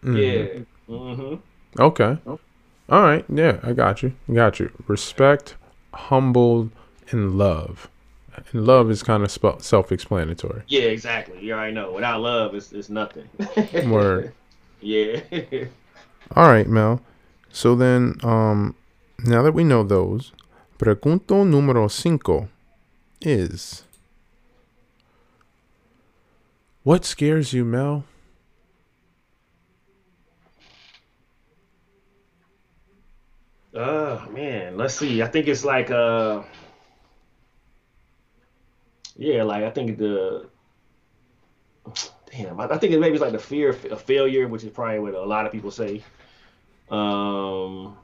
[0.05, 0.47] Yeah.
[0.89, 1.37] hmm
[1.79, 2.18] Okay.
[2.27, 3.25] All right.
[3.33, 4.12] Yeah, I got you.
[4.33, 4.70] Got you.
[4.87, 5.55] Respect,
[5.95, 6.70] humble,
[7.11, 7.89] and love.
[8.35, 9.30] And love is kind of
[9.62, 10.62] self-explanatory.
[10.68, 11.41] Yeah, exactly.
[11.41, 11.93] You already know.
[11.93, 13.28] Without love, it's it's nothing.
[13.91, 14.33] Word.
[14.80, 15.20] Yeah.
[16.37, 17.01] All right, Mel.
[17.51, 18.74] So then, um,
[19.18, 20.33] now that we know those,
[20.78, 22.49] pregunto número cinco
[23.20, 23.85] is
[26.83, 28.05] what scares you, Mel?
[33.74, 35.22] Oh man, let's see.
[35.22, 36.43] I think it's like uh
[39.17, 40.49] yeah, like I think the
[42.31, 44.99] damn, I, I think it maybe it's like the fear of failure, which is probably
[45.01, 46.03] what a lot of people say.
[46.91, 47.97] Um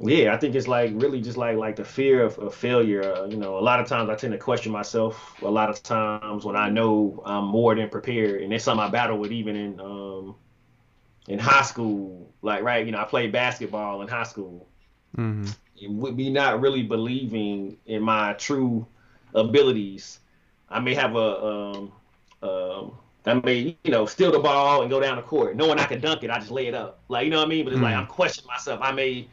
[0.00, 3.02] yeah, I think it's like really just like like the fear of, of failure.
[3.14, 5.40] Uh, you know, a lot of times I tend to question myself.
[5.42, 8.88] A lot of times when I know I'm more than prepared, and it's something I
[8.88, 10.34] battle with even in um
[11.28, 14.68] in high school, like right, you know, I played basketball in high school.
[15.16, 15.50] Mm-hmm.
[15.80, 18.86] It would be not really believing in my true
[19.34, 20.20] abilities.
[20.70, 21.92] I may have a um
[22.42, 22.92] um
[23.24, 25.56] I may, you know, steal the ball and go down the court.
[25.56, 27.00] Knowing I can dunk it, I just lay it up.
[27.08, 27.64] Like, you know what I mean?
[27.64, 27.98] But it's like Mm.
[27.98, 28.80] I'm questioning myself.
[28.82, 29.28] I may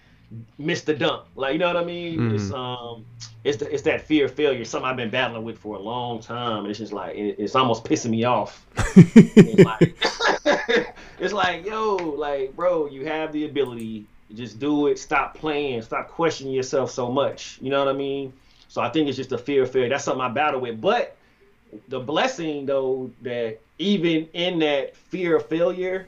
[0.60, 1.26] miss the dunk.
[1.36, 2.32] Like, you know what I mean?
[2.32, 3.06] It's um
[3.44, 6.20] it's the, it's that fear of failure, something I've been battling with for a long
[6.20, 6.60] time.
[6.60, 8.66] And it's just like it, it's almost pissing me off.
[8.96, 9.96] It's like,
[11.20, 14.06] it's like, yo, like, bro, you have the ability.
[14.34, 15.00] Just do it.
[15.00, 15.82] Stop playing.
[15.82, 17.58] Stop questioning yourself so much.
[17.62, 18.34] You know what I mean?
[18.68, 19.90] So I think it's just a fear of failure.
[19.90, 20.80] That's something I battle with.
[20.80, 21.18] But
[21.88, 26.08] the blessing, though, that even in that fear of failure,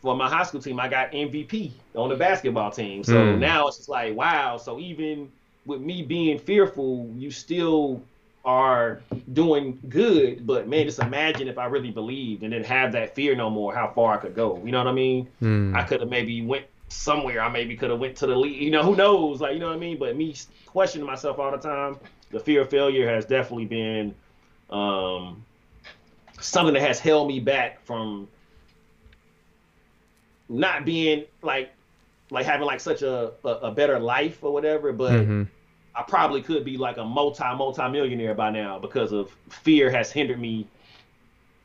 [0.00, 3.04] for my high school team, I got MVP on the basketball team.
[3.04, 3.38] So Mm.
[3.38, 4.56] now it's just like, wow.
[4.56, 5.30] So even
[5.64, 8.02] with me being fearful, you still
[8.44, 9.00] are
[9.32, 10.44] doing good.
[10.44, 13.72] But man, just imagine if I really believed and didn't have that fear no more,
[13.72, 14.60] how far I could go.
[14.64, 15.28] You know what I mean?
[15.40, 15.76] Mm.
[15.76, 17.40] I could have maybe went somewhere.
[17.42, 18.60] I maybe could have went to the league.
[18.60, 19.40] You know, who knows?
[19.40, 19.98] Like, you know what I mean?
[19.98, 20.34] But me
[20.66, 21.98] questioning myself all the time,
[22.30, 24.14] the fear of failure has definitely been
[24.70, 25.44] um,
[26.40, 28.28] something that has held me back from
[30.48, 31.72] not being like
[32.30, 34.92] like having like such a a, a better life or whatever.
[34.92, 35.48] But Mhm.
[35.94, 40.10] I probably could be like a multi multi millionaire by now because of fear has
[40.10, 40.66] hindered me.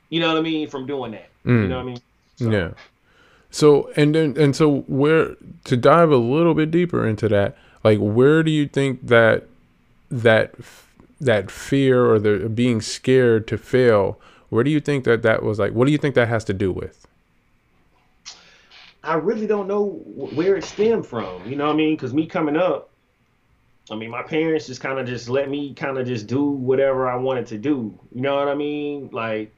[0.09, 0.69] You know what I mean?
[0.69, 1.29] From doing that.
[1.45, 1.67] You Mm.
[1.69, 1.99] know what I mean?
[2.35, 2.69] So- Yeah.
[3.49, 5.35] So and then and so where
[5.65, 9.45] to dive a little bit deeper into that, like where do you think that
[10.09, 10.55] that
[11.19, 14.19] that fear or the being scared to fail,
[14.49, 15.73] where do you think that that was like?
[15.73, 17.07] What do you think that has to do with?
[19.03, 21.47] I really don't know where it stemmed from.
[21.49, 21.95] You know what I mean?
[21.95, 22.89] Because me coming up,
[23.89, 27.07] I mean, my parents just kind of just let me kind of just do whatever
[27.07, 27.97] I wanted to do.
[28.13, 29.09] You know what I mean?
[29.13, 29.53] Like,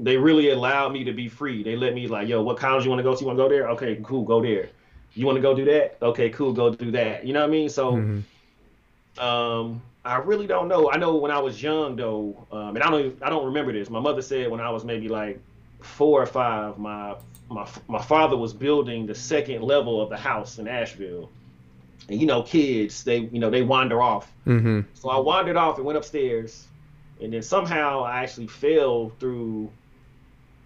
[0.00, 1.62] they really allowed me to be free.
[1.62, 3.20] They let me like, yo, what college you want to go to?
[3.20, 3.68] You want to go there?
[3.70, 4.70] Okay, cool, go there.
[5.14, 5.98] You want to go do that?
[6.02, 7.26] Okay, cool, go do that.
[7.26, 7.68] You know what I mean?
[7.68, 8.24] So, Mhm.
[9.18, 10.90] um, I really don't know.
[10.90, 13.90] I know when I was young though, um, and I don't I don't remember this.
[13.90, 15.44] My mother said when I was maybe like
[15.82, 17.16] four or five, my
[17.50, 21.32] my my father was building the second level of the house in Asheville,
[22.08, 24.36] and you know kids they you know they wander off.
[24.46, 24.86] Mhm.
[24.94, 26.70] So I wandered off and went upstairs,
[27.20, 29.76] and then somehow I actually fell through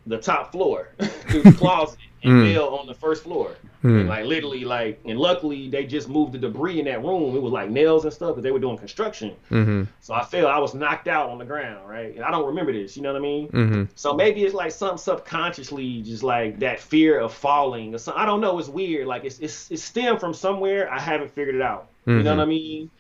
[0.07, 2.55] the top floor through the closet and Mm.
[2.55, 3.55] fell on the first floor.
[3.83, 4.09] Mm.
[4.09, 7.37] like literally, like, and luckily they just moved the debris in that room.
[7.37, 9.35] It was like nails and stuff because they were doing construction.
[9.51, 9.89] Mhm.
[10.01, 10.47] So I fell.
[10.47, 12.15] I was knocked out on the ground, right?
[12.15, 12.97] And I don't remember this.
[12.97, 13.49] You know what I mean?
[13.49, 13.89] Mhm.
[13.95, 18.23] So maybe it's like something subconsciously, just like that fear of falling or something.
[18.23, 18.59] I don't know.
[18.59, 19.07] It's weird.
[19.07, 20.91] Like it's it's it stemmed from somewhere.
[20.91, 21.89] I haven't figured it out.
[22.07, 22.37] You know Mhm.
[22.39, 22.91] what I mean?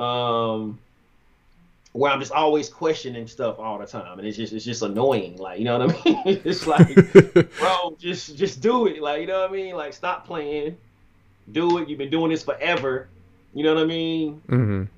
[0.00, 0.78] Um,
[1.92, 5.36] where I'm just always questioning stuff all the time, and it's just it's just annoying.
[5.36, 6.22] Like you know what I mean?
[6.44, 6.94] it's like
[7.58, 9.02] bro, just just do it.
[9.02, 9.74] Like you know what I mean?
[9.76, 10.76] Like stop playing,
[11.52, 11.88] do it.
[11.88, 13.08] You've been doing this forever.
[13.54, 14.40] You know what I mean?
[14.48, 14.88] Mhm.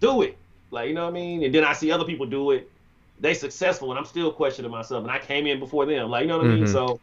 [0.00, 0.36] Do it.
[0.70, 1.42] Like you know what I mean?
[1.44, 2.68] And then I see other people do it.
[3.20, 5.02] They successful, and I'm still questioning myself.
[5.02, 6.10] And I came in before them.
[6.10, 6.64] Like you know what I mean?
[6.64, 6.98] Mhm.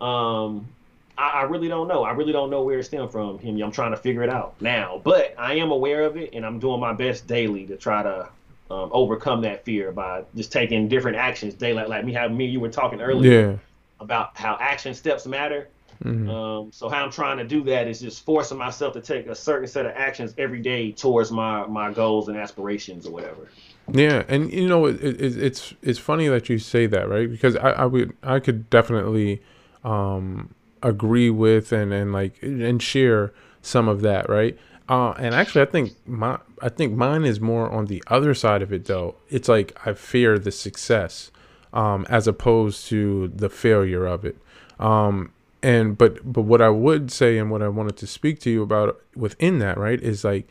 [0.00, 0.68] So, um,
[1.16, 2.04] I, I really don't know.
[2.04, 3.38] I really don't know where it stemmed from.
[3.38, 3.60] Him.
[3.62, 5.00] I'm trying to figure it out now.
[5.02, 8.28] But I am aware of it, and I'm doing my best daily to try to.
[8.70, 12.46] Um, overcome that fear by just taking different actions daily, like, like me, how me,
[12.46, 13.56] you were talking earlier Yeah.
[14.00, 15.68] about how action steps matter.
[16.02, 16.30] Mm-hmm.
[16.30, 19.34] Um, so how I'm trying to do that is just forcing myself to take a
[19.34, 23.48] certain set of actions every day towards my my goals and aspirations or whatever.
[23.92, 27.30] Yeah, and you know it, it, it's it's funny that you say that, right?
[27.30, 29.42] Because I, I would I could definitely
[29.84, 34.58] um, agree with and and like and share some of that, right?
[34.88, 38.60] Uh, and actually, I think my I think mine is more on the other side
[38.62, 39.16] of it, though.
[39.30, 41.30] It's like I fear the success,
[41.72, 44.36] um, as opposed to the failure of it.
[44.78, 45.32] Um,
[45.62, 48.62] and but but what I would say and what I wanted to speak to you
[48.62, 50.46] about within that, right, is like,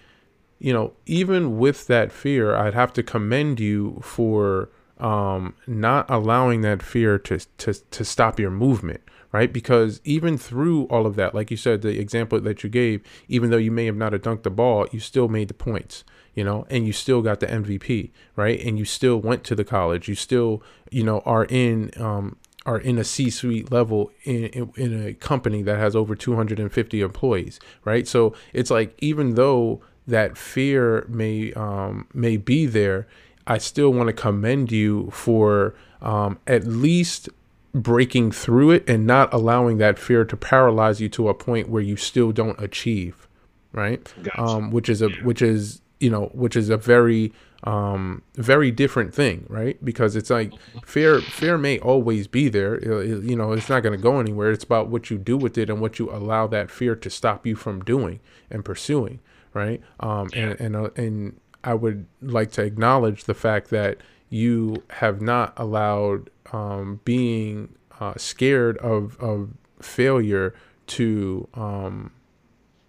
[0.57, 6.61] you know, even with that fear, I'd have to commend you for um, not allowing
[6.61, 9.03] that fear to to to stop your movement
[9.34, 9.51] right?
[9.51, 13.49] Because even through all of that, like you said, the example that you gave, even
[13.49, 16.05] though you may have not dunked the ball, you still made the points,
[16.36, 18.63] you know, and you still got the MVP, right?
[18.63, 20.07] And you still went to the college.
[20.07, 20.61] You still,
[20.91, 25.63] you know, are in um, are in a C-suite level in, in, in a company
[25.63, 28.07] that has over 250 employees, right?
[28.07, 33.07] So it's like even though that fear may um, may be there,
[33.47, 35.73] I still want to commend you for
[36.03, 37.29] um, at least
[37.74, 41.82] breaking through it and not allowing that fear to paralyze you to a point where
[41.82, 43.28] you still don't achieve
[43.71, 44.41] right gotcha.
[44.41, 45.24] um, which is a yeah.
[45.24, 50.30] which is you know which is a very um, very different thing right because it's
[50.30, 50.51] like
[50.86, 54.51] fear fear may always be there it, you know it's not going to go anywhere
[54.51, 57.47] it's about what you do with it and what you allow that fear to stop
[57.47, 58.19] you from doing
[58.51, 59.19] and pursuing
[59.53, 60.49] right um, yeah.
[60.49, 63.97] and and, uh, and i would like to acknowledge the fact that
[64.30, 69.49] you have not allowed um, being uh, scared of, of
[69.82, 70.54] failure
[70.86, 72.12] to um,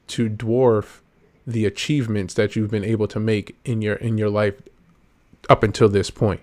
[0.06, 1.00] to dwarf
[1.46, 4.54] the achievements that you've been able to make in your in your life
[5.48, 6.40] up until this point,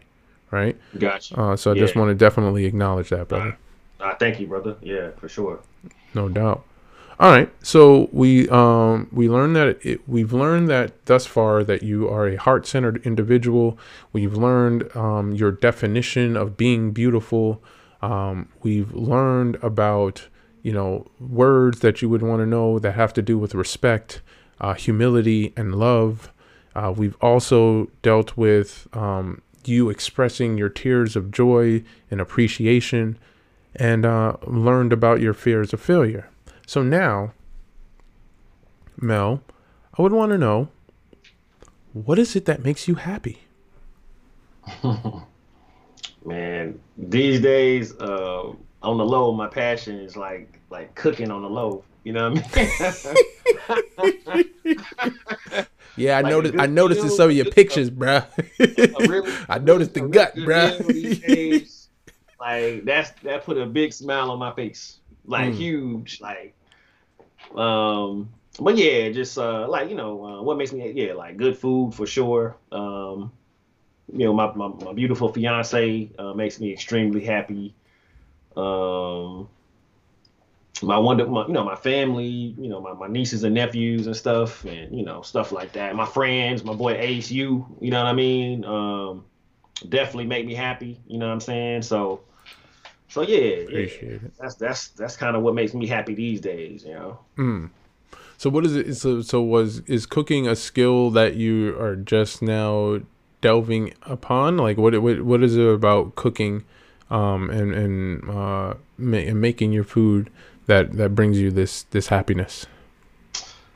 [0.51, 0.77] right?
[0.97, 1.39] Gotcha.
[1.39, 1.81] Uh, so I yeah.
[1.81, 3.57] just want to definitely acknowledge that, brother.
[3.99, 4.75] Uh, uh, thank you, brother.
[4.81, 5.59] Yeah, for sure.
[6.13, 6.63] No doubt.
[7.21, 11.83] All right, so we um, we learned that it, we've learned that thus far that
[11.83, 13.77] you are a heart-centered individual.
[14.11, 17.61] We've learned um, your definition of being beautiful.
[18.01, 20.29] Um, we've learned about
[20.63, 24.23] you know words that you would want to know that have to do with respect,
[24.59, 26.33] uh, humility, and love.
[26.73, 33.19] Uh, we've also dealt with um, you expressing your tears of joy and appreciation,
[33.75, 36.30] and uh, learned about your fears of failure.
[36.71, 37.33] So now,
[38.95, 39.43] Mel,
[39.97, 40.69] I would want to know
[41.91, 43.39] what is it that makes you happy?
[46.25, 51.49] Man, these days, uh, on the low, my passion is like like cooking on the
[51.49, 51.83] low.
[52.05, 53.17] You know what I
[54.63, 55.65] mean?
[55.97, 56.55] yeah, I like noticed.
[56.57, 58.21] I noticed in some of your pictures, bro.
[58.59, 60.77] really, I noticed the gut, bro.
[62.39, 65.55] like that's that put a big smile on my face, like mm.
[65.55, 66.55] huge, like
[67.55, 68.29] um,
[68.59, 71.93] but yeah, just uh, like you know, uh, what makes me yeah, like good food
[71.93, 72.57] for sure.
[72.71, 73.31] Um,
[74.11, 77.73] you know, my my, my beautiful fiance uh, makes me extremely happy.
[78.55, 79.47] Um,
[80.83, 84.15] my wonder, my, you know, my family, you know, my, my nieces and nephews and
[84.15, 85.95] stuff, and you know, stuff like that.
[85.95, 88.65] My friends, my boy Ace, you, you know what I mean?
[88.65, 89.25] Um,
[89.87, 90.99] definitely make me happy.
[91.07, 91.83] You know what I'm saying?
[91.83, 92.21] So
[93.11, 94.17] so yeah, yeah.
[94.39, 97.19] That's that's that's kind of what makes me happy these days, you know.
[97.37, 97.69] Mm.
[98.37, 98.95] So what is it?
[98.95, 103.01] So so was is cooking a skill that you are just now
[103.41, 104.57] delving upon?
[104.57, 106.63] Like what what what is it about cooking,
[107.09, 110.29] um, and and uh, ma- and making your food
[110.67, 112.65] that that brings you this this happiness?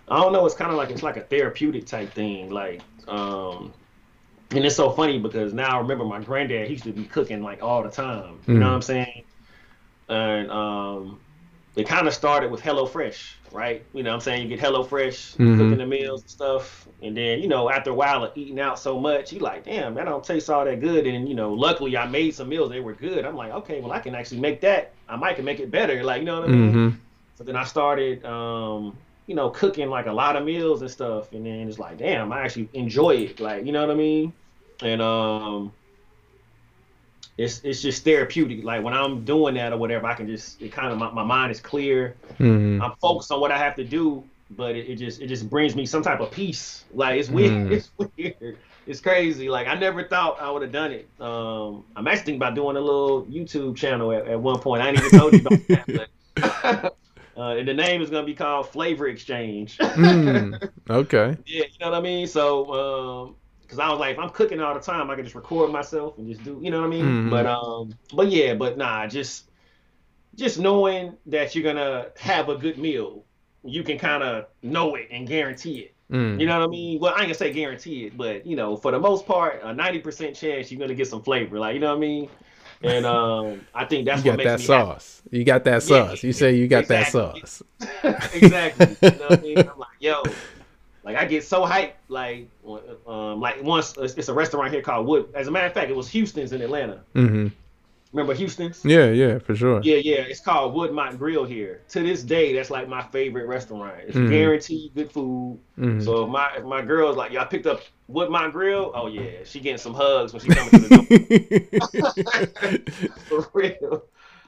[0.08, 0.46] I don't know.
[0.46, 2.52] It's kind of like it's like a therapeutic type thing.
[2.52, 3.74] Like um,
[4.52, 7.44] and it's so funny because now I remember my granddad he used to be cooking
[7.44, 8.40] like all the time.
[8.48, 8.60] You mm.
[8.60, 9.24] know what I'm saying?
[10.08, 11.20] And um,
[11.76, 13.84] it kind of started with Hello Fresh, right?
[13.94, 14.44] You know what I'm saying?
[14.44, 15.58] You get Hello Fresh, mm-hmm.
[15.58, 16.88] cooking the meals and stuff.
[17.02, 19.96] And then, you know, after a while of eating out so much, you like, damn,
[19.96, 21.06] that don't taste all that good.
[21.06, 23.26] And, you know, luckily I made some meals, they were good.
[23.26, 24.94] I'm like, okay, well, I can actually make that.
[25.10, 26.04] I might can make it better.
[26.04, 26.70] Like, you know what I mean?
[26.72, 26.98] Mm-hmm.
[27.38, 28.96] So then I started, um,
[29.28, 31.34] you know, cooking like a lot of meals and stuff.
[31.34, 33.40] And then it's like, damn, I actually enjoy it.
[33.40, 34.34] Like, you know what I mean?
[34.82, 35.72] and um,
[37.38, 38.64] it's it's just therapeutic.
[38.64, 41.24] Like when I'm doing that or whatever, I can just it kind of my, my
[41.24, 42.16] mind is clear.
[42.40, 42.82] Mm-hmm.
[42.82, 45.76] I'm focused on what I have to do, but it, it, just it just brings
[45.76, 46.86] me some type of peace.
[46.94, 47.52] Like it's weird.
[47.52, 47.72] Mm.
[47.72, 48.58] It's weird.
[48.88, 49.50] It's crazy.
[49.50, 51.08] Like I never thought I would have done it.
[51.20, 54.82] Um, I'm actually thinking about doing a little YouTube channel at, at one point.
[54.82, 56.96] I ain't even told you about that, but.
[57.38, 59.78] Uh, and the name is gonna be called Flavor Exchange.
[59.80, 61.38] mm, okay.
[61.46, 62.28] Yeah, you know what I mean.
[62.28, 65.36] So um, because I was like, if I'm cooking all the time, I can just
[65.36, 67.06] record myself and just do, you know what I mean?
[67.06, 67.30] Mm-hmm.
[67.30, 69.50] But um, but yeah, but nah, just
[70.36, 73.26] just knowing that you're gonna have a good meal,
[73.64, 75.96] you can kind of know it and guarantee it.
[76.12, 76.40] Mm.
[76.40, 77.00] You know what I mean?
[77.00, 79.74] Well, I ain't gonna say guarantee it, but you know, for the most part, a
[79.74, 81.60] ninety percent chance you're gonna get some flavor.
[81.60, 82.30] Like you know what I mean?
[82.82, 84.92] And um, I think that's you what got makes that me happy.
[84.92, 85.22] sauce.
[85.32, 86.24] You got that Yeah, sauce.
[86.24, 86.90] You say you got exactly.
[86.90, 87.64] that sauce.
[88.34, 88.98] exactly.
[89.10, 89.68] You know what I mean?
[89.72, 90.38] I'm like, yo,
[91.04, 91.94] like I get so hyped.
[92.08, 92.50] Like,
[93.08, 95.30] um, like once it's a restaurant here called Wood.
[95.34, 97.02] As a matter of fact, it was Houston's in Atlanta.
[97.14, 97.48] hmm
[98.16, 98.82] Remember Houston's?
[98.86, 99.82] Yeah, yeah, for sure.
[99.84, 100.22] Yeah, yeah.
[100.22, 101.82] It's called Woodmont Grill here.
[101.90, 103.98] To this day, that's like my favorite restaurant.
[104.08, 104.30] It's Mhm.
[104.30, 105.60] guaranteed good food.
[105.78, 106.02] Mhm.
[106.06, 108.92] So if my if my girl's like, y'all picked up Woodmont Grill.
[108.96, 111.06] Oh yeah, she getting some hugs when she coming to the door.
[113.28, 114.04] for real.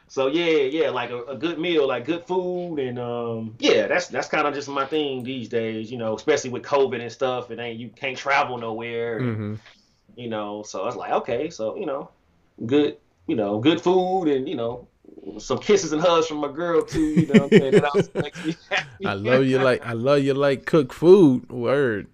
[0.09, 4.07] So yeah, yeah, like a, a good meal, like good food, and um, yeah, that's
[4.07, 7.51] that's kind of just my thing these days, you know, especially with COVID and stuff.
[7.51, 9.55] It ain't you can't travel nowhere, and, hmm
[10.15, 10.63] you know.
[10.63, 12.11] So I was like, okay, so you know,
[12.65, 12.97] good,
[13.27, 14.87] you know, good food, and you know,
[15.37, 17.01] some kisses and hugs from my girl too.
[17.01, 17.73] You know, what I'm saying?
[17.73, 19.05] that also makes me happy.
[19.05, 21.49] I love you like I love you like cook food.
[21.51, 22.07] Word.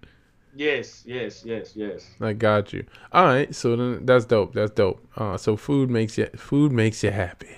[0.56, 2.06] Yes, yes, yes, yes.
[2.20, 2.84] I got you.
[3.12, 4.54] All right, so then that's dope.
[4.54, 5.04] That's dope.
[5.16, 7.48] Uh, so food makes you food makes you happy,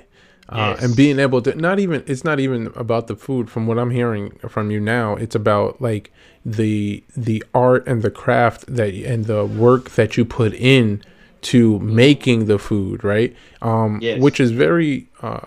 [0.49, 0.83] uh, Yes.
[0.85, 3.51] and being able to not even it's not even about the food.
[3.51, 6.11] From what I'm hearing from you now, it's about like
[6.45, 11.03] the the art and the craft that and the work that you put in
[11.53, 13.35] to making the food, right?
[13.63, 14.21] Um, Yes.
[14.21, 15.47] which is very uh,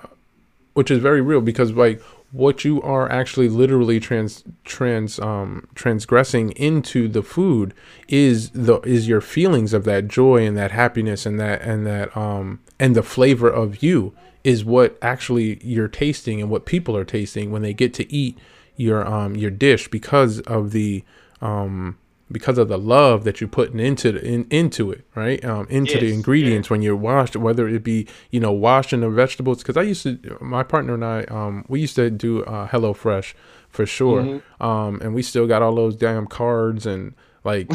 [0.73, 6.51] which is very real because like what you are actually literally trans trans um transgressing
[6.51, 7.73] into the food
[8.07, 12.15] is the is your feelings of that joy and that happiness and that and that
[12.15, 17.03] um and the flavor of you is what actually you're tasting and what people are
[17.03, 18.37] tasting when they get to eat
[18.77, 21.03] your um your dish because of the
[21.41, 21.97] um
[22.31, 25.97] because of the love that you're putting into the, in, into it right um into
[25.97, 29.77] the Yes, ingredients when you're washed whether it be you know washing the vegetables because
[29.77, 33.35] i used to my partner and i um we used to do uh hello fresh
[33.69, 34.63] for sure Mm-hmm.
[34.63, 37.13] um and we still got all those damn cards and
[37.43, 37.69] like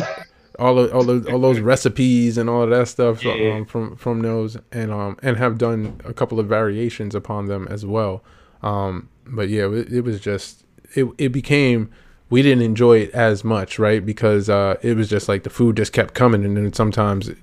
[0.59, 3.55] all of, all those all those recipes and all of that stuff Yeah.
[3.57, 7.67] um, from from those and um and have done a couple of variations upon them
[7.69, 8.23] as well
[8.63, 11.91] um but yeah it, it was just it, it became
[12.31, 15.77] we didn't enjoy it as much right because uh it was just like the food
[15.77, 17.39] just kept coming and then sometimes it,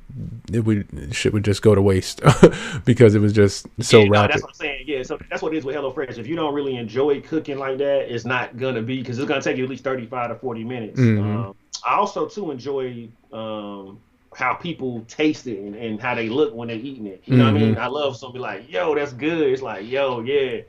[0.52, 2.22] it would shit would just go to waste
[2.86, 4.84] because it was just so yeah, no, rapid that's what I'm saying.
[4.88, 6.18] Yeah, so that's what it is with HelloFresh.
[6.18, 9.42] If you don't really enjoy cooking like that, it's not gonna be because it's gonna
[9.42, 11.00] take you at least 35 to 40 minutes.
[11.00, 11.20] Mhm.
[11.24, 11.56] Um,
[11.86, 14.00] I also too enjoy um,
[14.36, 17.22] how people taste it and, and how they look when they're eating it.
[17.26, 17.76] You know what I mean?
[17.76, 17.80] Mhm.
[17.80, 19.50] I love somebody like, yo, that's good.
[19.52, 20.62] It's like, yo, yeah,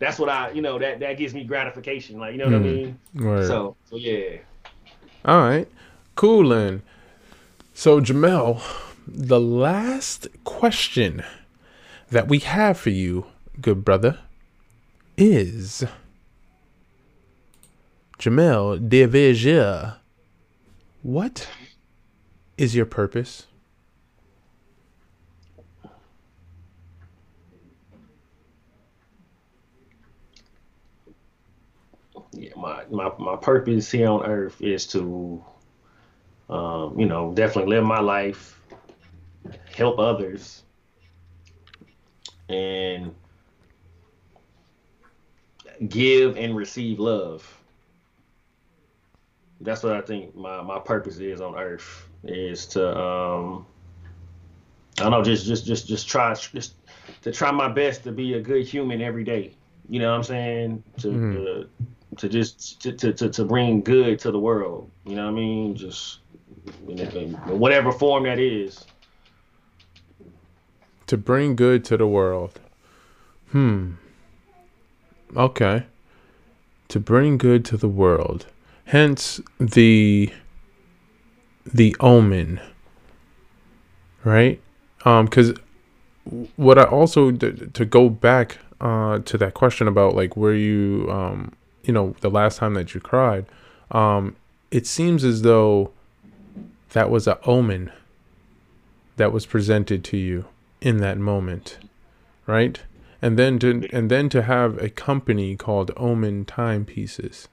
[0.00, 2.18] that's what I, you know, that that gives me gratification.
[2.18, 2.62] Like, you know what I Mm.
[2.62, 2.98] mean?
[3.14, 3.44] Right.
[3.44, 4.38] So, so yeah.
[5.24, 5.68] All right.
[6.16, 6.82] Cool then.
[7.74, 8.60] So Jahmel,
[9.06, 11.22] the last question
[12.10, 13.26] that we have for you,
[13.60, 14.18] good brother,
[15.16, 15.84] is
[18.18, 19.96] Jahmel DeVerger.
[21.02, 21.48] What
[22.58, 23.46] is your purpose?
[32.56, 35.42] My, my my purpose here on earth is to
[36.48, 38.60] um, you know, definitely live my life,
[39.74, 40.62] help others,
[42.48, 43.14] and
[45.88, 47.62] give and receive love.
[49.60, 53.66] That's what I think my, my purpose is on earth is to um
[54.98, 56.74] I don't know, just just just just try just
[57.22, 59.54] to try my best to be a good human every day.
[59.88, 60.84] You know what I'm saying?
[60.98, 61.32] To Mhm.
[61.32, 61.68] to,
[62.20, 64.90] to just to, to, to, to bring good to the world.
[65.06, 65.74] You know what I mean?
[65.74, 66.18] Just
[66.86, 68.84] in, in whatever form that is.
[71.06, 72.60] To bring good to the world.
[73.52, 73.92] Hmm.
[75.34, 75.86] Okay.
[76.88, 78.46] To bring good to the world.
[78.84, 80.30] Hence the
[81.64, 82.60] the omen.
[84.24, 84.60] Right?
[85.06, 85.54] Um cuz
[86.56, 91.52] what I also to, go back uh to that question about like where you um
[91.84, 93.46] you know the last time that you cried
[93.90, 94.36] um
[94.70, 95.90] it seems as though
[96.90, 97.90] that was a omen
[99.16, 100.44] that was presented to you
[100.80, 101.78] in that moment
[102.50, 102.82] right?
[103.22, 107.48] And then to and then to have a company called omen timepieces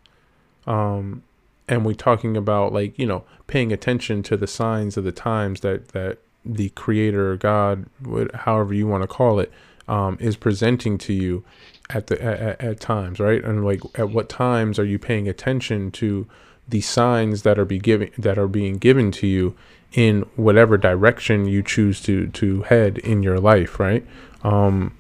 [0.66, 1.24] um
[1.68, 5.60] and we're talking about like you know paying attention to the signs of the times
[5.62, 7.86] that that the creator god
[8.34, 9.52] however you want to call it
[9.90, 11.44] um is presenting to you
[11.90, 13.44] at the at, at times right?
[13.44, 16.28] And like at what times are you paying attention to
[16.68, 19.56] the signs that are be giving that are being given to you
[19.94, 24.06] in whatever direction you choose to to head in your life right?
[24.44, 24.94] Um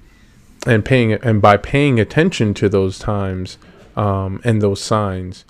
[0.65, 3.57] and paying and by paying attention to those times
[3.97, 5.43] um, and those signs,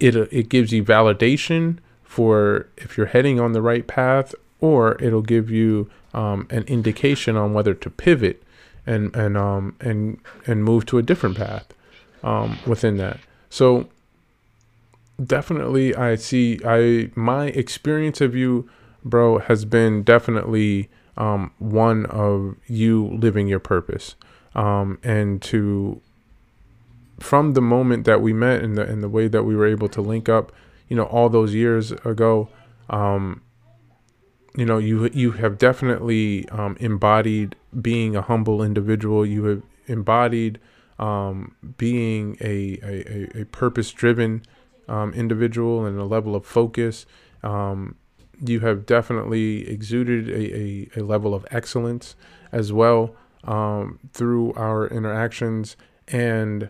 [0.00, 5.22] it it gives you validation for if you're heading on the right path, or it'll
[5.22, 8.42] give you um, an indication on whether to pivot
[8.86, 11.72] and and um and and move to a different path
[12.22, 13.18] um, within that.
[13.50, 13.88] So
[15.24, 16.58] definitely, I see.
[16.64, 18.68] I my experience of you,
[19.04, 24.14] bro, has been definitely um, one of you living your purpose,
[24.54, 26.00] um, and to
[27.20, 29.88] from the moment that we met and the and the way that we were able
[29.88, 30.52] to link up,
[30.88, 32.48] you know, all those years ago,
[32.90, 33.42] um,
[34.56, 39.24] you know, you you have definitely um, embodied being a humble individual.
[39.24, 40.58] You have embodied
[40.98, 44.42] um, being a a, a purpose driven
[44.88, 47.06] um, individual and a level of focus.
[47.42, 47.96] Um,
[48.44, 52.16] you have definitely exuded a, a, a, level of excellence
[52.50, 53.14] as well
[53.44, 55.76] um, through our interactions
[56.08, 56.68] and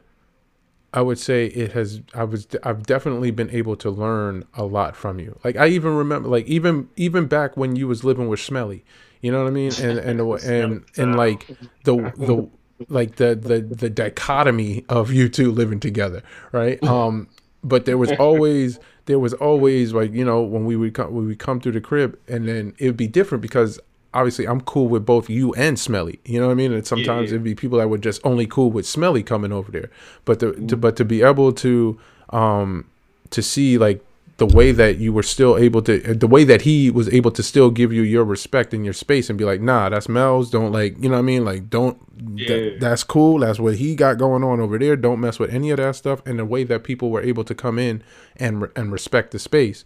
[0.95, 4.95] I would say it has I was I've definitely been able to learn a lot
[4.95, 5.39] from you.
[5.43, 8.85] Like I even remember like even even back when you was living with Smelly,
[9.23, 9.73] you know what I mean?
[9.81, 11.47] And and and and, and like
[11.85, 12.49] the the
[12.89, 16.83] like the the the dichotomy of you two living together, right?
[16.87, 17.29] Um
[17.65, 21.27] but there was always there was always like, you know, when we would come when
[21.27, 23.81] we come through the crib and then it would be different because
[24.15, 26.21] obviously I'm cool with both you and Smelly.
[26.25, 26.73] You know what I mean?
[26.73, 29.71] And sometimes yeah, it'd be people that were just only cool with Smelly coming over
[29.71, 29.91] there.
[30.25, 30.67] But mm-hmm.
[30.67, 31.99] to but to be able to
[32.31, 32.87] um
[33.31, 34.05] to see like
[34.39, 37.43] the way that you were still able to the way that he was able to
[37.43, 40.73] still give you your respect and your space and be like nah that's mel's don't
[40.73, 41.99] like you know what i mean like don't
[42.35, 42.49] yeah.
[42.49, 45.71] That, that's cool that's what he got going on over there don't mess with any
[45.71, 48.03] of that stuff and the way that people were able to come in
[48.37, 49.85] and and respect the space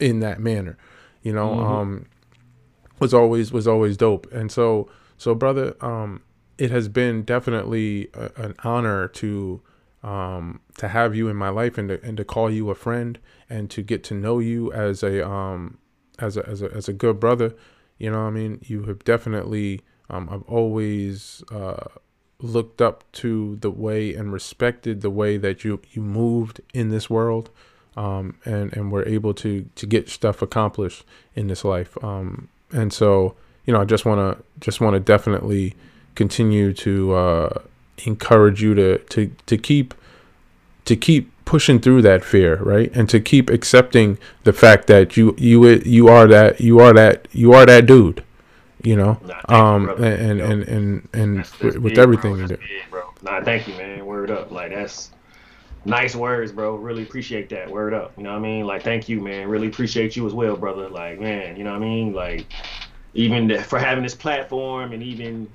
[0.00, 0.78] in that manner
[1.22, 1.72] you know mm-hmm.
[1.72, 2.06] um
[3.02, 4.32] was always was always dope.
[4.32, 4.88] And so
[5.18, 6.22] so brother, um,
[6.56, 9.60] it has been definitely a, an honor to
[10.02, 13.18] um, to have you in my life and to, and to call you a friend
[13.48, 15.78] and to get to know you as a um,
[16.18, 17.54] as a, as a as a good brother.
[17.98, 21.86] You know, I mean, you have definitely um, I've always uh,
[22.40, 27.08] looked up to the way and respected the way that you you moved in this
[27.08, 27.50] world.
[27.94, 31.96] Um, and and we're able to to get stuff accomplished in this life.
[32.02, 35.74] Um, and so you know i just want to just want to definitely
[36.14, 37.62] continue to uh,
[38.04, 39.94] encourage you to to to keep
[40.84, 45.34] to keep pushing through that fear right and to keep accepting the fact that you
[45.38, 48.24] you you are that you are that you are that dude
[48.82, 52.46] you know nah, um you, and, and, and and that's, that's with, big, everything bro.
[52.46, 52.58] Big,
[52.90, 55.12] bro nah thank you man word up like that's
[55.84, 56.76] nice words, bro.
[56.76, 57.70] Really appreciate that.
[57.70, 58.12] Word up.
[58.16, 58.66] You know what I mean?
[58.66, 59.48] Like, thank you, man.
[59.48, 60.88] Really appreciate you as well, brother.
[60.88, 62.12] Like, man, you know what I mean?
[62.12, 62.46] Like,
[63.14, 65.50] even for having this platform and even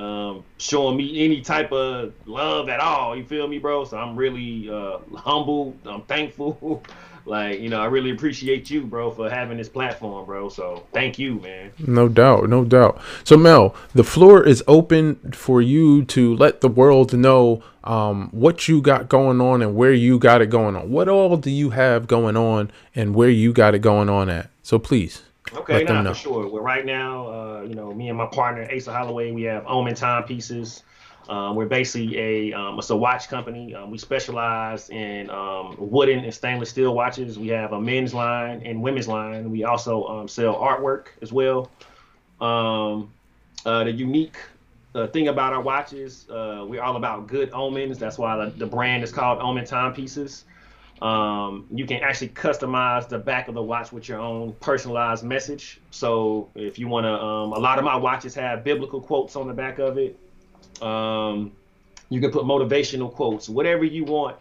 [0.00, 3.14] um, showing me any type of love at all.
[3.14, 3.84] You feel me, bro?
[3.84, 5.76] So I'm really uh, humble.
[5.84, 6.82] I'm thankful.
[7.26, 10.48] like, you know, I really appreciate you, bro, for having this platform, bro.
[10.48, 11.72] So thank you, man.
[11.78, 13.00] No doubt, no doubt.
[13.24, 18.68] So Mel, the floor is open for you to let the world know um, what
[18.68, 20.90] you got going on and where you got it going on.
[20.90, 24.50] What all do you have going on and where you got it going on at?
[24.62, 25.22] So please.
[25.54, 26.48] Okay, now for sure.
[26.48, 29.94] Well, right now, uh, you know, me and my partner Asa Holloway, we have Omen
[29.94, 30.84] Timepieces.
[31.28, 33.74] Um, we're basically a um, it's a watch company.
[33.74, 37.38] Um, we specialize in um, wooden and stainless steel watches.
[37.38, 39.50] We have a men's line and women's line.
[39.50, 41.70] We also um, sell artwork as well.
[42.40, 43.12] Um,
[43.66, 44.38] uh, the unique
[44.94, 47.98] uh, thing about our watches, uh, we're all about good omens.
[47.98, 50.44] That's why the, the brand is called Omen Timepieces.
[51.02, 55.80] Um, you can actually customize the back of the watch with your own personalized message.
[55.90, 59.48] So if you want to, um, a lot of my watches have biblical quotes on
[59.48, 60.18] the back of it.
[60.82, 61.52] Um,
[62.10, 64.36] you can put motivational quotes, whatever you want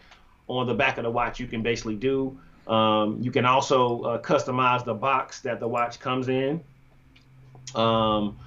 [0.47, 1.39] on the back of the watch.
[1.39, 2.37] You can basically do.
[2.67, 6.61] Um, you can also uh, customize the box that the watch comes in.
[7.73, 8.37] Um,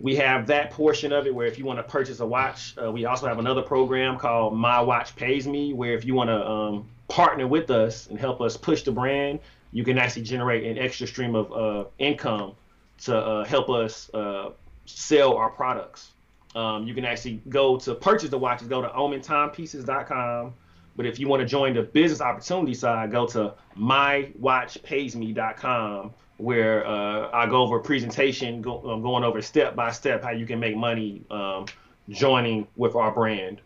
[0.00, 2.90] we have that portion of it where if you want to purchase a watch, uh,
[2.90, 6.46] we also have another program called My Watch Pays Me, where if you want to
[6.46, 9.40] um, partner with us and help us push the brand,
[9.72, 12.54] you can actually generate an extra stream of uh, income
[13.02, 14.50] to uh, help us uh,
[14.86, 16.12] sell our products.
[16.54, 20.54] Um, you can actually go to purchase the watches, go to omentimepieces.com.
[20.96, 27.30] But if you want to join the business opportunity side, go to mywatchpaysme.com where uh,
[27.32, 30.58] I go over a presentation, go, um, going over step by step how you can
[30.58, 31.66] make money um,
[32.08, 33.60] joining with our brand.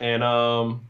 [0.00, 0.88] And um,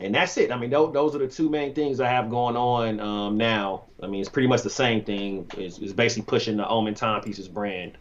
[0.00, 0.50] and that's it.
[0.50, 3.84] I mean, those, those are the two main things I have going on um, now.
[4.02, 5.46] I mean, it's pretty much the same thing.
[5.56, 7.98] It's, it's basically pushing the Omen Timepieces brand.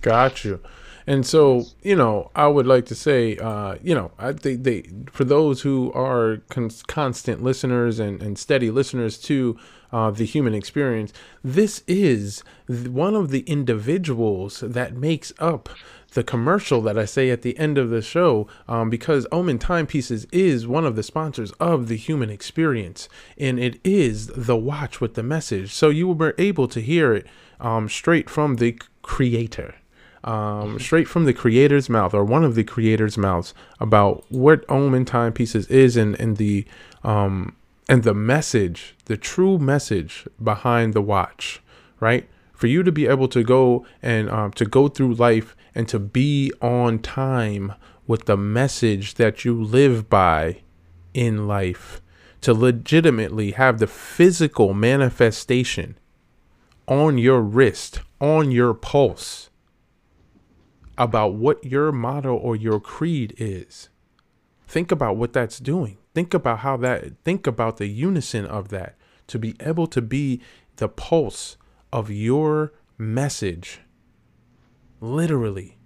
[0.00, 0.60] Got you.
[1.06, 4.84] And so, you know, I would like to say, uh, you know, I think they,
[5.10, 9.58] for those who are con- constant listeners and, and steady listeners to
[9.92, 11.12] uh, the human experience,
[11.42, 15.68] this is one of the individuals that makes up
[16.14, 20.26] the commercial that I say at the end of the show, um, because Omen Timepieces
[20.32, 23.08] is one of the sponsors of the human experience,
[23.38, 25.72] and it is the watch with the message.
[25.72, 27.26] So you were able to hear it
[27.60, 29.74] um, straight from the creator.
[30.24, 35.04] Um, straight from the creator's mouth or one of the creator's mouths about what Omen
[35.04, 36.64] Timepieces is and, and the
[37.02, 37.56] um,
[37.88, 41.60] and the message, the true message behind the watch,
[41.98, 42.28] right?
[42.62, 45.98] For you to be able to go and um, to go through life and to
[45.98, 47.72] be on time
[48.06, 50.62] with the message that you live by
[51.12, 52.00] in life,
[52.40, 55.98] to legitimately have the physical manifestation
[56.86, 59.50] on your wrist, on your pulse,
[60.96, 63.88] about what your motto or your creed is.
[64.68, 65.98] Think about what that's doing.
[66.14, 68.94] Think about how that, think about the unison of that
[69.26, 70.40] to be able to be
[70.76, 71.56] the pulse
[71.92, 73.80] of your message
[75.00, 75.76] literally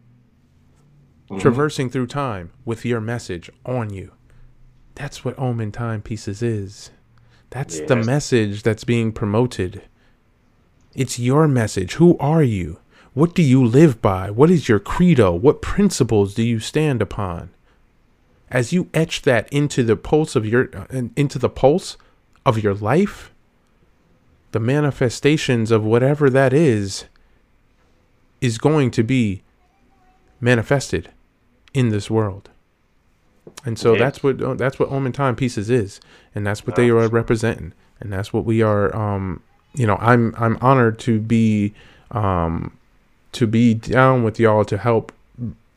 [1.28, 1.40] mm-hmm.
[1.40, 4.12] traversing through time with your message on you.
[4.94, 6.90] That's what Omen Timepieces is.
[7.50, 7.88] That's yes.
[7.88, 9.82] the message that's being promoted.
[10.94, 11.94] It's your message.
[11.94, 12.78] Who are you?
[13.14, 14.30] What do you live by?
[14.30, 15.32] What is your credo?
[15.32, 17.50] What principles do you stand upon?
[18.50, 21.96] As you etch that into the pulse of your uh, into the pulse
[22.44, 23.32] of your life,
[24.56, 27.04] the manifestations of whatever that is
[28.40, 29.42] is going to be
[30.40, 31.10] manifested
[31.74, 32.48] in this world.
[33.66, 36.00] And so that's what uh, that's what Omen Timepieces is,
[36.34, 38.96] and that's what they are representing, and that's what we are.
[38.96, 39.42] Um,
[39.74, 41.74] you know, I'm I'm honored to be
[42.12, 42.78] um,
[43.32, 45.12] to be down with y'all to help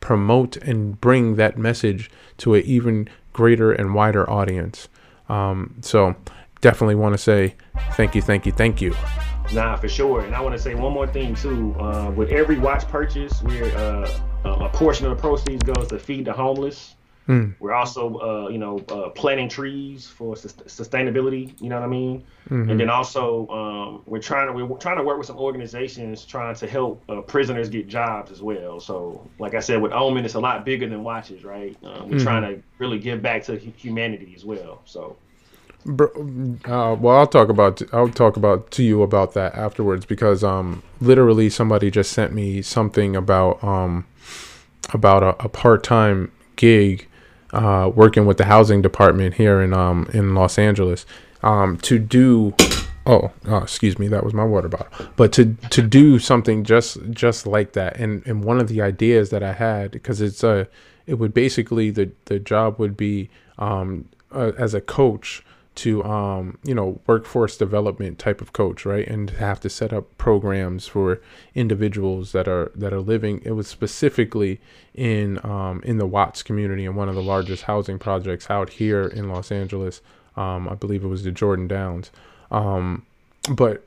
[0.00, 4.88] promote and bring that message to an even greater and wider audience.
[5.28, 6.16] Um, so
[6.60, 7.54] definitely want to say
[7.92, 8.94] thank you, thank you, thank you.
[9.52, 10.20] Nah, for sure.
[10.20, 11.74] And I want to say one more thing too.
[11.78, 16.24] Uh, with every watch purchase, we're uh, a portion of the proceeds goes to feed
[16.24, 16.94] the homeless.
[17.28, 17.54] Mm.
[17.60, 21.60] We're also, uh, you know, uh, planting trees for sustainability.
[21.60, 22.24] You know what I mean?
[22.48, 22.70] Mm-hmm.
[22.70, 26.54] And then also, um, we're trying to we're trying to work with some organizations trying
[26.56, 28.80] to help uh, prisoners get jobs as well.
[28.80, 31.76] So, like I said, with Omen, it's a lot bigger than watches, right?
[31.84, 32.22] Uh, we're mm.
[32.22, 34.82] trying to really give back to humanity as well.
[34.84, 35.16] So.
[35.88, 40.82] Uh, well, I'll talk about I'll talk about to you about that afterwards because um
[41.00, 44.06] literally somebody just sent me something about um
[44.92, 47.08] about a, a part time gig
[47.52, 51.06] uh, working with the housing department here in um in Los Angeles
[51.42, 52.54] um to do
[53.06, 56.98] oh, oh excuse me that was my water bottle but to to do something just
[57.10, 57.96] just like that.
[57.96, 60.68] And and one of the ideas that I had because it's a
[61.06, 65.42] it would basically the the job would be um uh, as a coach
[65.76, 69.06] to um, you know workforce development type of coach right?
[69.06, 71.20] And have to set up programs for
[71.54, 73.40] individuals that are that are living.
[73.44, 74.60] It was specifically
[74.94, 79.06] in um, in the watts community in one of the largest housing projects out here
[79.06, 80.00] in los angeles.
[80.36, 82.10] Um, i believe it was the jordan downs.
[82.50, 83.06] Um,
[83.50, 83.84] but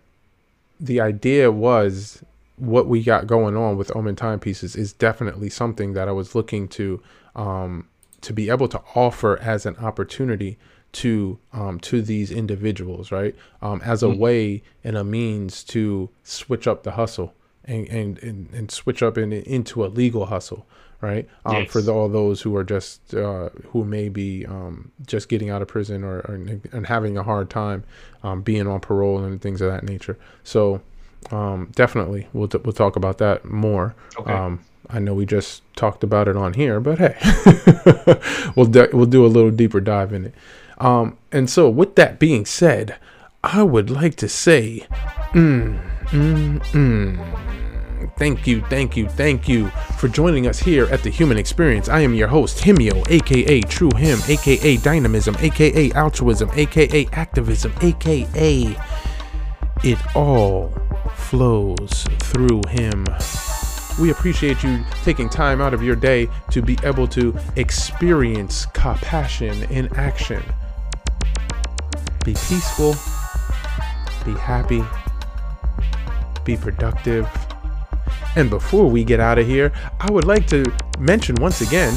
[0.80, 2.24] the idea was
[2.58, 6.68] what we got going on with omen timepieces is definitely something that i was looking
[6.68, 7.02] to
[7.36, 7.88] um,
[8.22, 10.58] to be able to offer as an opportunity
[10.94, 13.36] to um, to these individuals, right?
[13.62, 14.20] Um, as a mm-hmm.
[14.20, 17.34] way and a means to switch up the hustle
[17.66, 20.66] and and, and, and switch up in, into a legal hustle,
[21.02, 21.28] right?
[21.46, 21.72] Um, yes.
[21.72, 25.62] For the, all those who are just uh, who may be um, just getting out
[25.62, 27.84] of prison or, or and having a hard time
[28.24, 30.18] um, being on parole and things of that nature.
[30.44, 30.82] So
[31.32, 33.96] um, definitely, we'll t- we'll talk about that more.
[34.20, 34.58] Okay.
[34.90, 37.16] I know we just talked about it on here, but hey,
[38.56, 40.36] we'll de- we'll do a little deeper dive in it.
[40.84, 42.98] Um, and so, with that being said,
[43.42, 44.86] I would like to say,
[45.32, 48.18] mm, mm, mm.
[48.18, 51.88] thank you, thank you, thank you for joining us here at the Human Experience.
[51.88, 58.76] I am your host, Himyo, aka True Him, aka Dynamism, aka Altruism, aka Activism, aka
[59.86, 60.68] It All
[61.16, 63.06] Flows Through Him.
[64.02, 69.64] We appreciate you taking time out of your day to be able to experience capassion
[69.72, 70.44] in action
[72.24, 72.94] be peaceful,
[74.26, 74.84] be happy,
[76.44, 77.28] be productive.
[78.36, 80.64] And before we get out of here, I would like to
[81.00, 81.94] mention once again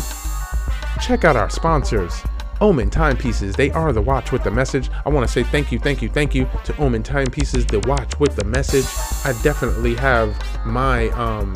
[1.00, 2.22] check out our sponsors.
[2.60, 4.90] Omen Timepieces, they are the watch with the message.
[5.04, 8.18] I want to say thank you, thank you, thank you to Omen Timepieces, the watch
[8.18, 8.86] with the message.
[9.24, 11.54] I definitely have my um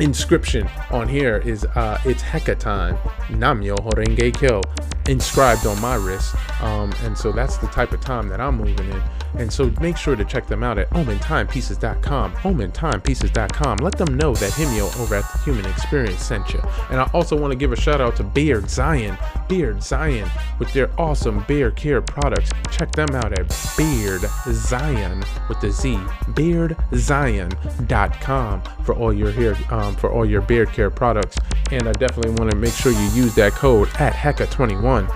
[0.00, 2.98] inscription on here is uh, it's Hekatan
[3.30, 4.60] Nam Myoho Renge Kyo
[5.08, 6.36] inscribed on my wrist.
[6.60, 9.02] Um, and so that's the type of time that I'm moving in.
[9.34, 12.32] And so make sure to check them out at omentimepieces.com.
[12.32, 13.78] Omentimepieces.com.
[13.78, 16.60] Let them know that Himyo over at the Human Experience sent you.
[16.90, 19.16] And I also want to give a shout out to Beard Zion.
[19.48, 20.28] Beard Zion
[20.58, 22.50] with their awesome beard care products.
[22.70, 25.94] Check them out at Beard Zion with the Z.
[26.34, 31.36] BeardZion.com for all your hair, um, for all your beard care products.
[31.70, 35.08] And I definitely want to make sure you use that code at HECA21.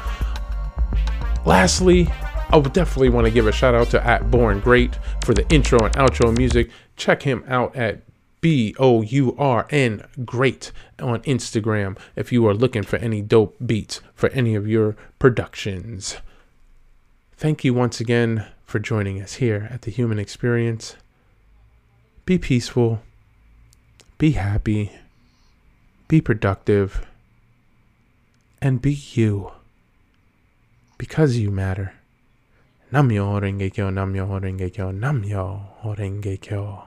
[1.44, 2.08] Lastly,
[2.48, 5.48] I would definitely want to give a shout out to at Born Great for the
[5.52, 6.70] intro and outro music.
[6.96, 8.00] Check him out at
[8.40, 10.70] B O U R N Great
[11.00, 16.18] on Instagram if you are looking for any dope beats for any of your productions.
[17.36, 20.96] Thank you once again for joining us here at the Human Experience.
[22.24, 23.02] Be peaceful,
[24.18, 24.92] be happy,
[26.08, 27.06] be productive,
[28.62, 29.52] and be you
[30.96, 31.92] because you matter.
[32.92, 35.60] Namyo Renge Kyo, Namyo Renge Kyo, Namyo
[35.98, 36.85] Renge Kyo.